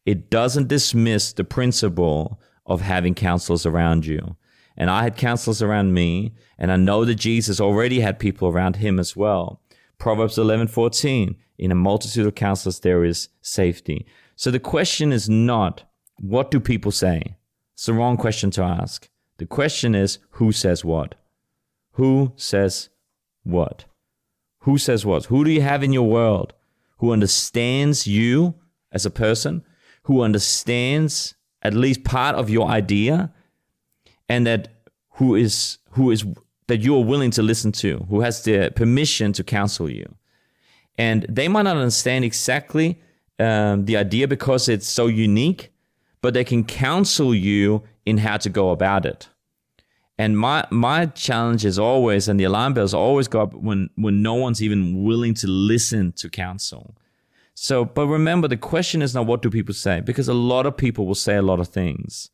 it 0.04 0.30
doesn't 0.30 0.68
dismiss 0.68 1.32
the 1.32 1.44
principle 1.44 2.40
of 2.64 2.80
having 2.80 3.14
counselors 3.14 3.64
around 3.64 4.06
you 4.06 4.36
and 4.76 4.90
I 4.90 5.04
had 5.04 5.16
counselors 5.16 5.62
around 5.62 5.94
me, 5.94 6.34
and 6.58 6.70
I 6.70 6.76
know 6.76 7.04
that 7.04 7.14
Jesus 7.14 7.60
already 7.60 8.00
had 8.00 8.18
people 8.18 8.48
around 8.48 8.76
him 8.76 8.98
as 8.98 9.16
well. 9.16 9.62
Proverbs 9.98 10.36
11:14, 10.36 11.36
in 11.58 11.72
a 11.72 11.76
multitude 11.76 12.26
of 12.26 12.34
counselors 12.34 12.80
there 12.80 13.04
is 13.04 13.28
safety. 13.40 14.06
So 14.34 14.50
the 14.50 14.60
question 14.60 15.12
is 15.12 15.28
not 15.28 15.84
what 16.18 16.50
do 16.50 16.60
people 16.60 16.92
say? 16.92 17.36
It's 17.74 17.86
the 17.86 17.92
wrong 17.92 18.16
question 18.16 18.50
to 18.52 18.62
ask. 18.62 19.08
The 19.38 19.46
question 19.46 19.94
is 19.94 20.18
who 20.30 20.52
says 20.52 20.84
what? 20.84 21.14
Who 21.92 22.32
says 22.36 22.88
what? 23.44 23.84
Who 24.60 24.78
says 24.78 25.04
what? 25.04 25.26
Who 25.26 25.44
do 25.44 25.50
you 25.50 25.60
have 25.60 25.82
in 25.82 25.92
your 25.92 26.08
world 26.08 26.54
who 26.98 27.12
understands 27.12 28.06
you 28.06 28.54
as 28.92 29.04
a 29.04 29.10
person, 29.10 29.64
who 30.04 30.22
understands 30.22 31.34
at 31.62 31.74
least 31.74 32.04
part 32.04 32.36
of 32.36 32.48
your 32.48 32.68
idea 32.68 33.32
and 34.28 34.46
that 34.46 34.68
who 35.12 35.34
is 35.34 35.78
who 35.90 36.10
is 36.10 36.24
that 36.68 36.80
you 36.80 36.96
are 36.96 37.04
willing 37.04 37.30
to 37.32 37.42
listen 37.42 37.72
to, 37.72 37.98
who 38.08 38.20
has 38.20 38.42
the 38.44 38.72
permission 38.74 39.32
to 39.32 39.44
counsel 39.44 39.88
you. 39.88 40.14
And 40.98 41.26
they 41.28 41.48
might 41.48 41.62
not 41.62 41.76
understand 41.76 42.24
exactly 42.24 43.00
um, 43.38 43.84
the 43.84 43.96
idea 43.96 44.26
because 44.28 44.68
it's 44.68 44.88
so 44.88 45.06
unique, 45.06 45.72
but 46.22 46.34
they 46.34 46.44
can 46.44 46.64
counsel 46.64 47.34
you 47.34 47.82
in 48.04 48.18
how 48.18 48.38
to 48.38 48.48
go 48.48 48.70
about 48.70 49.04
it. 49.04 49.28
And 50.18 50.38
my 50.38 50.66
my 50.70 51.06
challenge 51.06 51.66
is 51.66 51.78
always, 51.78 52.26
and 52.26 52.40
the 52.40 52.44
alarm 52.44 52.72
bells 52.72 52.94
always 52.94 53.28
go 53.28 53.42
up 53.42 53.52
when 53.52 53.90
when 53.96 54.22
no 54.22 54.34
one's 54.34 54.62
even 54.62 55.04
willing 55.04 55.34
to 55.34 55.46
listen 55.46 56.12
to 56.12 56.30
counsel. 56.30 56.94
So, 57.52 57.84
but 57.84 58.06
remember, 58.06 58.48
the 58.48 58.56
question 58.56 59.02
is 59.02 59.14
not 59.14 59.26
what 59.26 59.42
do 59.42 59.50
people 59.50 59.74
say, 59.74 60.00
because 60.00 60.28
a 60.28 60.34
lot 60.34 60.66
of 60.66 60.76
people 60.76 61.06
will 61.06 61.14
say 61.14 61.36
a 61.36 61.42
lot 61.42 61.60
of 61.60 61.68
things 61.68 62.30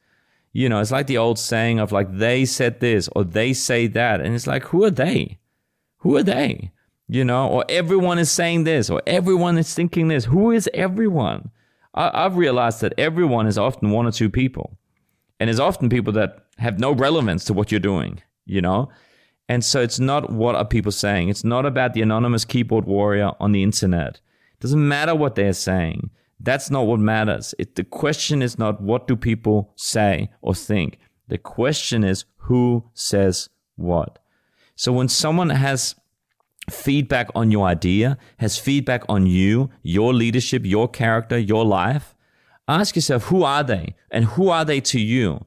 you 0.52 0.68
know, 0.68 0.80
it's 0.80 0.90
like 0.90 1.06
the 1.06 1.18
old 1.18 1.38
saying 1.38 1.78
of 1.78 1.92
like, 1.92 2.18
they 2.18 2.44
said 2.44 2.80
this 2.80 3.08
or 3.16 3.24
they 3.24 3.52
say 3.52 3.86
that. 3.88 4.20
And 4.20 4.34
it's 4.34 4.46
like, 4.46 4.64
who 4.64 4.84
are 4.84 4.90
they? 4.90 5.38
Who 5.98 6.16
are 6.16 6.22
they? 6.22 6.72
You 7.12 7.26
know, 7.26 7.46
or 7.46 7.66
everyone 7.68 8.18
is 8.18 8.30
saying 8.30 8.64
this 8.64 8.88
or 8.88 9.02
everyone 9.06 9.58
is 9.58 9.74
thinking 9.74 10.08
this. 10.08 10.24
Who 10.24 10.50
is 10.50 10.66
everyone? 10.72 11.50
I, 11.92 12.22
have 12.22 12.38
realized 12.38 12.80
that 12.80 12.94
everyone 12.96 13.46
is 13.46 13.58
often 13.58 13.90
one 13.90 14.06
or 14.06 14.12
two 14.12 14.30
people. 14.30 14.78
And 15.38 15.50
it's 15.50 15.60
often 15.60 15.90
people 15.90 16.14
that 16.14 16.46
have 16.56 16.80
no 16.80 16.92
relevance 16.92 17.44
to 17.44 17.52
what 17.52 17.70
you're 17.70 17.80
doing. 17.80 18.22
you 18.46 18.62
know? 18.62 18.88
And 19.46 19.62
so 19.62 19.82
it's 19.82 20.00
not 20.00 20.30
what 20.30 20.54
are 20.54 20.64
people 20.64 20.90
saying. 20.90 21.28
It's 21.28 21.44
not 21.44 21.66
about 21.66 21.92
the 21.92 22.00
anonymous 22.00 22.46
keyboard 22.46 22.86
warrior 22.86 23.32
on 23.38 23.52
the 23.52 23.62
internet. 23.62 24.14
It 24.54 24.60
doesn't 24.60 24.88
matter 24.88 25.14
what 25.14 25.34
they're 25.34 25.52
saying. 25.52 26.08
That's 26.40 26.70
not 26.70 26.86
what 26.86 26.98
matters. 26.98 27.54
It, 27.58 27.74
the 27.74 27.84
question 27.84 28.40
is 28.40 28.58
not 28.58 28.80
what 28.80 29.06
do 29.06 29.16
people 29.16 29.74
say 29.76 30.30
or 30.40 30.54
think. 30.54 30.98
The 31.28 31.36
question 31.36 32.04
is 32.04 32.24
who 32.36 32.84
says 32.94 33.50
what. 33.76 34.18
So 34.76 34.94
when 34.94 35.08
someone 35.08 35.50
has 35.50 35.94
feedback 36.70 37.28
on 37.34 37.50
your 37.50 37.66
idea, 37.66 38.18
has 38.38 38.58
feedback 38.58 39.02
on 39.08 39.26
you, 39.26 39.70
your 39.82 40.14
leadership, 40.14 40.62
your 40.64 40.88
character, 40.88 41.38
your 41.38 41.64
life, 41.64 42.14
ask 42.68 42.94
yourself 42.94 43.24
who 43.24 43.42
are 43.42 43.64
they 43.64 43.94
and 44.10 44.24
who 44.24 44.48
are 44.48 44.64
they 44.64 44.80
to 44.80 45.00
you? 45.00 45.44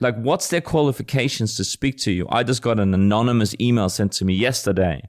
Like, 0.00 0.16
what's 0.16 0.48
their 0.48 0.60
qualifications 0.60 1.56
to 1.56 1.64
speak 1.64 1.98
to 1.98 2.12
you? 2.12 2.26
I 2.30 2.42
just 2.42 2.62
got 2.62 2.80
an 2.80 2.94
anonymous 2.94 3.54
email 3.60 3.88
sent 3.88 4.12
to 4.12 4.24
me 4.24 4.34
yesterday. 4.34 5.08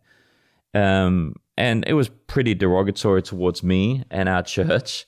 Um, 0.73 1.35
and 1.57 1.85
it 1.87 1.93
was 1.93 2.09
pretty 2.27 2.53
derogatory 2.53 3.21
towards 3.21 3.63
me 3.63 4.03
and 4.11 4.27
our 4.27 4.43
church. 4.43 5.05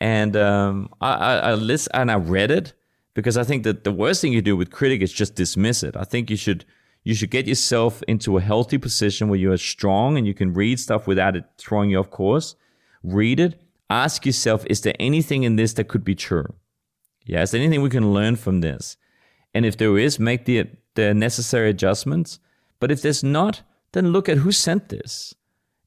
And 0.00 0.36
um, 0.36 0.88
I, 1.00 1.12
I, 1.12 1.36
I 1.36 1.54
list, 1.54 1.88
and 1.92 2.10
I 2.10 2.14
read 2.14 2.50
it 2.50 2.72
because 3.14 3.36
I 3.36 3.44
think 3.44 3.64
that 3.64 3.84
the 3.84 3.92
worst 3.92 4.22
thing 4.22 4.32
you 4.32 4.40
do 4.40 4.56
with 4.56 4.70
critic 4.70 5.02
is 5.02 5.12
just 5.12 5.34
dismiss 5.34 5.82
it. 5.82 5.96
I 5.96 6.04
think 6.04 6.30
you 6.30 6.36
should 6.36 6.64
you 7.02 7.14
should 7.14 7.30
get 7.30 7.46
yourself 7.46 8.02
into 8.08 8.36
a 8.36 8.42
healthy 8.42 8.78
position 8.78 9.28
where 9.28 9.38
you 9.38 9.52
are 9.52 9.56
strong 9.56 10.18
and 10.18 10.26
you 10.26 10.34
can 10.34 10.52
read 10.52 10.78
stuff 10.78 11.06
without 11.06 11.36
it 11.36 11.44
throwing 11.56 11.90
you 11.90 11.98
off 11.98 12.10
course. 12.10 12.56
Read 13.02 13.40
it. 13.40 13.60
Ask 13.88 14.26
yourself, 14.26 14.64
is 14.68 14.82
there 14.82 14.94
anything 15.00 15.42
in 15.42 15.56
this 15.56 15.72
that 15.74 15.88
could 15.88 16.04
be 16.04 16.14
true? 16.14 16.54
Yeah, 17.24 17.42
is 17.42 17.50
there 17.50 17.60
anything 17.60 17.82
we 17.82 17.90
can 17.90 18.12
learn 18.12 18.36
from 18.36 18.60
this? 18.60 18.96
And 19.54 19.66
if 19.66 19.76
there 19.76 19.96
is, 19.98 20.18
make 20.18 20.44
the 20.44 20.66
the 20.94 21.14
necessary 21.14 21.70
adjustments. 21.70 22.38
But 22.78 22.90
if 22.90 23.02
there's 23.02 23.22
not, 23.22 23.62
then 23.92 24.12
look 24.12 24.28
at 24.28 24.38
who 24.38 24.52
sent 24.52 24.88
this. 24.88 25.34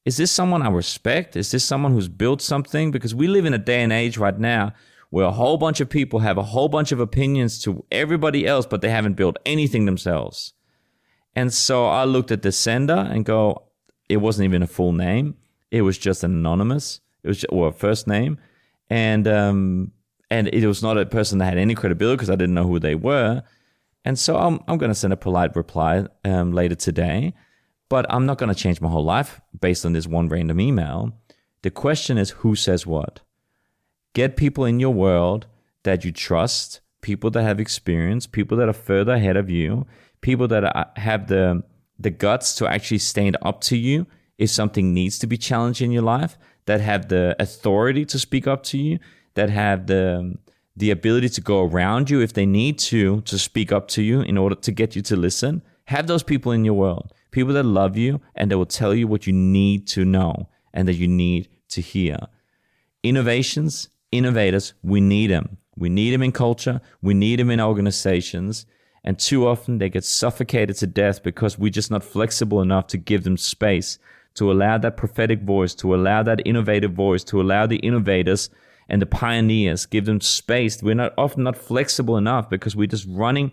Is 0.04 0.16
this 0.16 0.30
someone 0.30 0.62
I 0.62 0.70
respect? 0.70 1.36
Is 1.36 1.50
this 1.50 1.64
someone 1.64 1.92
who's 1.92 2.08
built 2.08 2.42
something? 2.42 2.90
Because 2.90 3.14
we 3.14 3.26
live 3.26 3.44
in 3.44 3.54
a 3.54 3.58
day 3.58 3.82
and 3.82 3.92
age 3.92 4.18
right 4.18 4.38
now 4.38 4.72
where 5.10 5.26
a 5.26 5.30
whole 5.30 5.56
bunch 5.56 5.80
of 5.80 5.88
people 5.88 6.18
have 6.18 6.36
a 6.36 6.42
whole 6.42 6.68
bunch 6.68 6.92
of 6.92 7.00
opinions 7.00 7.62
to 7.62 7.84
everybody 7.92 8.46
else, 8.46 8.66
but 8.66 8.80
they 8.80 8.90
haven't 8.90 9.14
built 9.14 9.36
anything 9.46 9.86
themselves. 9.86 10.52
And 11.36 11.52
so 11.52 11.86
I 11.86 12.04
looked 12.04 12.30
at 12.30 12.42
the 12.42 12.52
sender 12.52 13.08
and 13.10 13.24
go, 13.24 13.62
it 14.08 14.18
wasn't 14.18 14.44
even 14.44 14.62
a 14.62 14.66
full 14.66 14.92
name. 14.92 15.36
It 15.70 15.82
was 15.82 15.98
just 15.98 16.22
an 16.22 16.32
anonymous. 16.32 17.00
It 17.22 17.28
was 17.28 17.38
just, 17.38 17.52
or 17.52 17.68
a 17.68 17.72
first 17.72 18.06
name. 18.06 18.38
And, 18.88 19.26
um, 19.26 19.92
and 20.30 20.48
it 20.48 20.66
was 20.66 20.82
not 20.82 20.98
a 20.98 21.06
person 21.06 21.38
that 21.38 21.46
had 21.46 21.58
any 21.58 21.74
credibility 21.74 22.16
because 22.16 22.30
I 22.30 22.36
didn't 22.36 22.54
know 22.54 22.66
who 22.66 22.78
they 22.78 22.94
were. 22.94 23.42
And 24.04 24.18
so 24.18 24.36
I'm, 24.36 24.60
I'm 24.68 24.78
going 24.78 24.90
to 24.90 24.94
send 24.94 25.12
a 25.12 25.16
polite 25.16 25.56
reply 25.56 26.06
um, 26.24 26.52
later 26.52 26.74
today 26.74 27.34
but 27.88 28.06
I'm 28.12 28.26
not 28.26 28.38
going 28.38 28.48
to 28.48 28.60
change 28.60 28.80
my 28.80 28.88
whole 28.88 29.04
life 29.04 29.40
based 29.60 29.84
on 29.84 29.92
this 29.92 30.06
one 30.06 30.28
random 30.28 30.60
email. 30.60 31.12
The 31.62 31.70
question 31.70 32.18
is 32.18 32.30
who 32.30 32.56
says 32.56 32.86
what? 32.86 33.20
Get 34.14 34.36
people 34.36 34.64
in 34.64 34.80
your 34.80 34.92
world 34.92 35.46
that 35.82 36.04
you 36.04 36.12
trust, 36.12 36.80
people 37.02 37.30
that 37.30 37.42
have 37.42 37.60
experience, 37.60 38.26
people 38.26 38.56
that 38.58 38.68
are 38.68 38.72
further 38.72 39.12
ahead 39.12 39.36
of 39.36 39.50
you, 39.50 39.86
people 40.24 40.48
that 40.48 40.64
have 40.96 41.28
the 41.28 41.62
the 42.06 42.10
guts 42.10 42.56
to 42.56 42.66
actually 42.66 43.02
stand 43.12 43.36
up 43.42 43.60
to 43.60 43.76
you 43.76 44.06
if 44.36 44.50
something 44.50 44.92
needs 44.92 45.16
to 45.20 45.26
be 45.28 45.36
challenged 45.36 45.80
in 45.80 45.92
your 45.92 46.02
life, 46.16 46.36
that 46.66 46.80
have 46.80 47.08
the 47.08 47.36
authority 47.38 48.04
to 48.04 48.18
speak 48.18 48.48
up 48.48 48.64
to 48.64 48.78
you, 48.78 48.98
that 49.34 49.50
have 49.50 49.86
the 49.86 50.36
the 50.76 50.90
ability 50.90 51.28
to 51.28 51.40
go 51.40 51.62
around 51.62 52.10
you 52.10 52.20
if 52.20 52.32
they 52.32 52.46
need 52.46 52.78
to 52.78 53.20
to 53.20 53.38
speak 53.38 53.70
up 53.70 53.86
to 53.94 54.02
you 54.02 54.22
in 54.22 54.36
order 54.36 54.56
to 54.56 54.72
get 54.72 54.96
you 54.96 55.02
to 55.02 55.14
listen. 55.14 55.62
Have 55.86 56.06
those 56.06 56.22
people 56.22 56.50
in 56.50 56.64
your 56.64 56.78
world 56.84 57.12
people 57.34 57.52
that 57.52 57.64
love 57.64 57.96
you 57.96 58.20
and 58.36 58.50
that 58.50 58.56
will 58.56 58.74
tell 58.80 58.94
you 58.94 59.06
what 59.08 59.26
you 59.26 59.32
need 59.32 59.88
to 59.88 60.04
know 60.04 60.48
and 60.72 60.86
that 60.86 60.94
you 60.94 61.08
need 61.08 61.48
to 61.68 61.80
hear. 61.80 62.16
Innovations, 63.02 63.88
innovators, 64.12 64.72
we 64.82 65.00
need 65.00 65.30
them. 65.30 65.58
We 65.76 65.88
need 65.88 66.12
them 66.14 66.22
in 66.22 66.30
culture, 66.30 66.80
we 67.02 67.12
need 67.14 67.40
them 67.40 67.50
in 67.50 67.60
organizations. 67.60 68.64
And 69.04 69.18
too 69.18 69.46
often 69.46 69.78
they 69.78 69.90
get 69.90 70.04
suffocated 70.04 70.76
to 70.76 70.86
death 70.86 71.22
because 71.22 71.58
we're 71.58 71.70
just 71.70 71.90
not 71.90 72.02
flexible 72.02 72.62
enough 72.62 72.86
to 72.88 72.96
give 72.96 73.24
them 73.24 73.36
space, 73.36 73.98
to 74.34 74.50
allow 74.50 74.78
that 74.78 74.96
prophetic 74.96 75.42
voice, 75.42 75.74
to 75.76 75.94
allow 75.94 76.22
that 76.22 76.40
innovative 76.46 76.92
voice, 76.92 77.22
to 77.24 77.40
allow 77.40 77.66
the 77.66 77.76
innovators 77.76 78.48
and 78.88 79.02
the 79.02 79.06
pioneers, 79.06 79.86
give 79.86 80.06
them 80.06 80.20
space. 80.20 80.82
We're 80.82 80.94
not 80.94 81.12
often 81.18 81.44
not 81.44 81.56
flexible 81.56 82.16
enough 82.16 82.48
because 82.48 82.74
we're 82.74 82.86
just 82.86 83.06
running, 83.08 83.52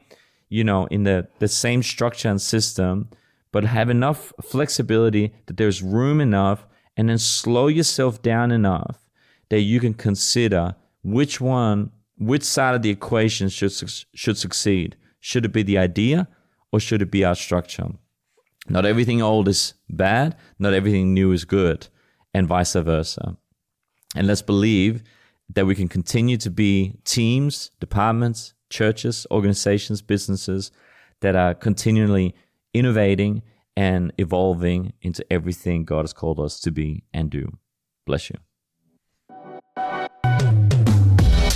you 0.49 0.63
know, 0.63 0.85
in 0.85 1.03
the, 1.03 1.27
the 1.39 1.47
same 1.47 1.83
structure 1.83 2.29
and 2.29 2.41
system 2.41 3.09
but 3.51 3.65
have 3.65 3.89
enough 3.89 4.33
flexibility 4.41 5.33
that 5.45 5.57
there's 5.57 5.81
room 5.81 6.21
enough 6.21 6.65
and 6.97 7.09
then 7.09 7.17
slow 7.17 7.67
yourself 7.67 8.21
down 8.21 8.51
enough 8.51 8.99
that 9.49 9.61
you 9.61 9.79
can 9.79 9.93
consider 9.93 10.75
which 11.03 11.41
one 11.41 11.91
which 12.17 12.43
side 12.43 12.75
of 12.75 12.81
the 12.81 12.89
equation 12.89 13.49
should 13.49 13.73
should 14.13 14.37
succeed 14.37 14.95
should 15.21 15.45
it 15.45 15.53
be 15.53 15.63
the 15.63 15.77
idea 15.77 16.27
or 16.71 16.79
should 16.79 17.01
it 17.01 17.11
be 17.11 17.23
our 17.23 17.35
structure 17.35 17.91
not 18.67 18.85
everything 18.85 19.21
old 19.21 19.47
is 19.47 19.73
bad 19.89 20.35
not 20.59 20.73
everything 20.73 21.13
new 21.13 21.31
is 21.31 21.45
good 21.45 21.87
and 22.33 22.47
vice 22.47 22.73
versa 22.73 23.37
and 24.15 24.27
let's 24.27 24.41
believe 24.41 25.01
that 25.53 25.65
we 25.65 25.75
can 25.75 25.87
continue 25.87 26.37
to 26.37 26.49
be 26.49 26.97
teams 27.05 27.71
departments 27.79 28.53
churches 28.69 29.25
organizations 29.31 30.01
businesses 30.01 30.71
that 31.21 31.35
are 31.35 31.53
continually 31.53 32.35
innovating 32.73 33.41
and 33.77 34.11
evolving 34.17 34.93
into 35.01 35.25
everything 35.31 35.85
God 35.85 36.01
has 36.01 36.13
called 36.13 36.39
us 36.39 36.59
to 36.61 36.71
be 36.71 37.03
and 37.13 37.29
do. 37.29 37.57
Bless 38.05 38.29
you. 38.29 38.37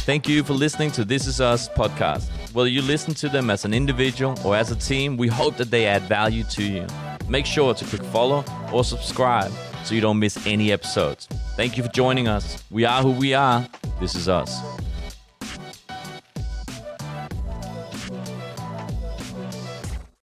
Thank 0.06 0.30
you 0.30 0.44
for 0.44 0.54
listening 0.54 0.92
to 0.92 1.04
This 1.04 1.26
Is 1.26 1.42
Us 1.42 1.68
podcast. 1.70 2.30
Whether 2.56 2.70
you 2.70 2.84
listen 2.84 3.14
to 3.16 3.28
them 3.28 3.50
as 3.50 3.66
an 3.66 3.74
individual 3.74 4.40
or 4.46 4.56
as 4.56 4.72
a 4.72 4.78
team, 4.78 5.18
we 5.18 5.28
hope 5.28 5.58
that 5.58 5.72
they 5.72 5.88
add 5.88 6.04
value 6.04 6.46
to 6.52 6.64
you. 6.64 6.88
Make 7.28 7.46
sure 7.46 7.74
to 7.74 7.84
click 7.84 8.02
follow 8.14 8.46
or 8.72 8.86
subscribe 8.86 9.52
so 9.84 9.94
you 9.94 10.00
don't 10.00 10.20
miss 10.20 10.48
any 10.48 10.72
episodes. 10.72 11.28
Thank 11.58 11.76
you 11.76 11.84
for 11.84 11.90
joining 11.90 12.30
us. 12.30 12.64
We 12.72 12.86
are 12.86 13.02
who 13.02 13.12
we 13.12 13.34
are. 13.34 13.68
This 14.00 14.16
is 14.16 14.30
us. 14.30 14.58